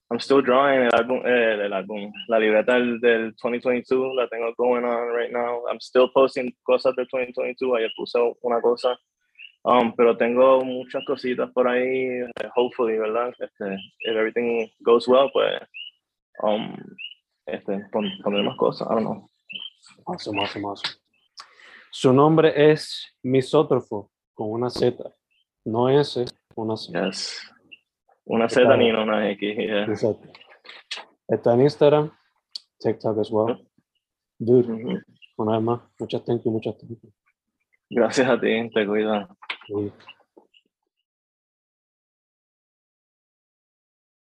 I'm 0.09 0.21
still 0.21 0.41
drawing 0.41 0.83
el 0.83 0.95
álbum, 0.95 1.21
eh, 1.27 1.65
el 1.65 1.73
álbum, 1.73 2.13
la 2.29 2.39
libreta 2.39 2.75
del, 2.75 3.01
del 3.01 3.35
2022, 3.43 4.15
la 4.15 4.29
tengo 4.29 4.55
going 4.57 4.85
on 4.85 5.13
right 5.13 5.33
now. 5.33 5.65
I'm 5.69 5.81
still 5.81 6.09
posting 6.13 6.55
cosas 6.63 6.95
del 6.95 7.07
2022, 7.07 7.77
ayer 7.77 7.91
puse 7.97 8.19
una 8.43 8.61
cosa, 8.61 8.97
um, 9.65 9.93
pero 9.97 10.17
tengo 10.17 10.65
muchas 10.65 11.05
cositas 11.05 11.51
por 11.53 11.67
ahí, 11.67 12.21
eh, 12.21 12.49
hopefully, 12.55 12.97
¿verdad? 12.99 13.33
Este, 13.41 13.75
if 14.01 14.17
everything 14.17 14.69
goes 14.81 15.09
well, 15.09 15.29
pues, 15.33 15.61
um, 16.43 16.77
este, 17.47 17.81
pon, 17.91 18.09
pondré 18.23 18.45
más 18.45 18.57
cosas, 18.57 18.87
I 18.89 18.95
don't 18.95 19.05
know. 19.05 19.31
Awesome, 20.07 20.39
awesome, 20.39 20.65
awesome. 20.67 20.95
Su 21.91 22.13
nombre 22.13 22.53
es 22.55 23.13
Misótrofo, 23.25 24.13
con 24.35 24.53
una 24.53 24.71
Z. 24.71 25.03
No 25.65 25.89
S, 25.89 26.27
una 26.55 26.77
Z. 26.77 27.07
Yes. 27.07 27.41
Una 28.27 28.49
Z 28.49 28.77
ni 28.77 28.91
una 28.91 29.31
X, 29.31 29.57
yeah. 29.57 29.85
Exacto. 29.85 30.29
Está 31.29 31.55
en 31.55 31.63
Instagram, 31.63 32.11
TikTok 32.81 33.19
as 33.19 33.31
well. 33.31 33.57
Dude, 34.39 35.03
una 35.37 35.53
vez 35.53 35.63
más, 35.63 35.81
muchas 35.99 36.25
thank 36.25 36.43
you, 36.45 36.51
muchas 36.51 36.77
thank 36.77 36.91
you. 36.91 37.13
Gracias 37.89 38.29
a 38.29 38.39
ti, 38.41 38.69
te 38.71 38.87
cuidas. 38.87 39.29
Y 39.69 39.93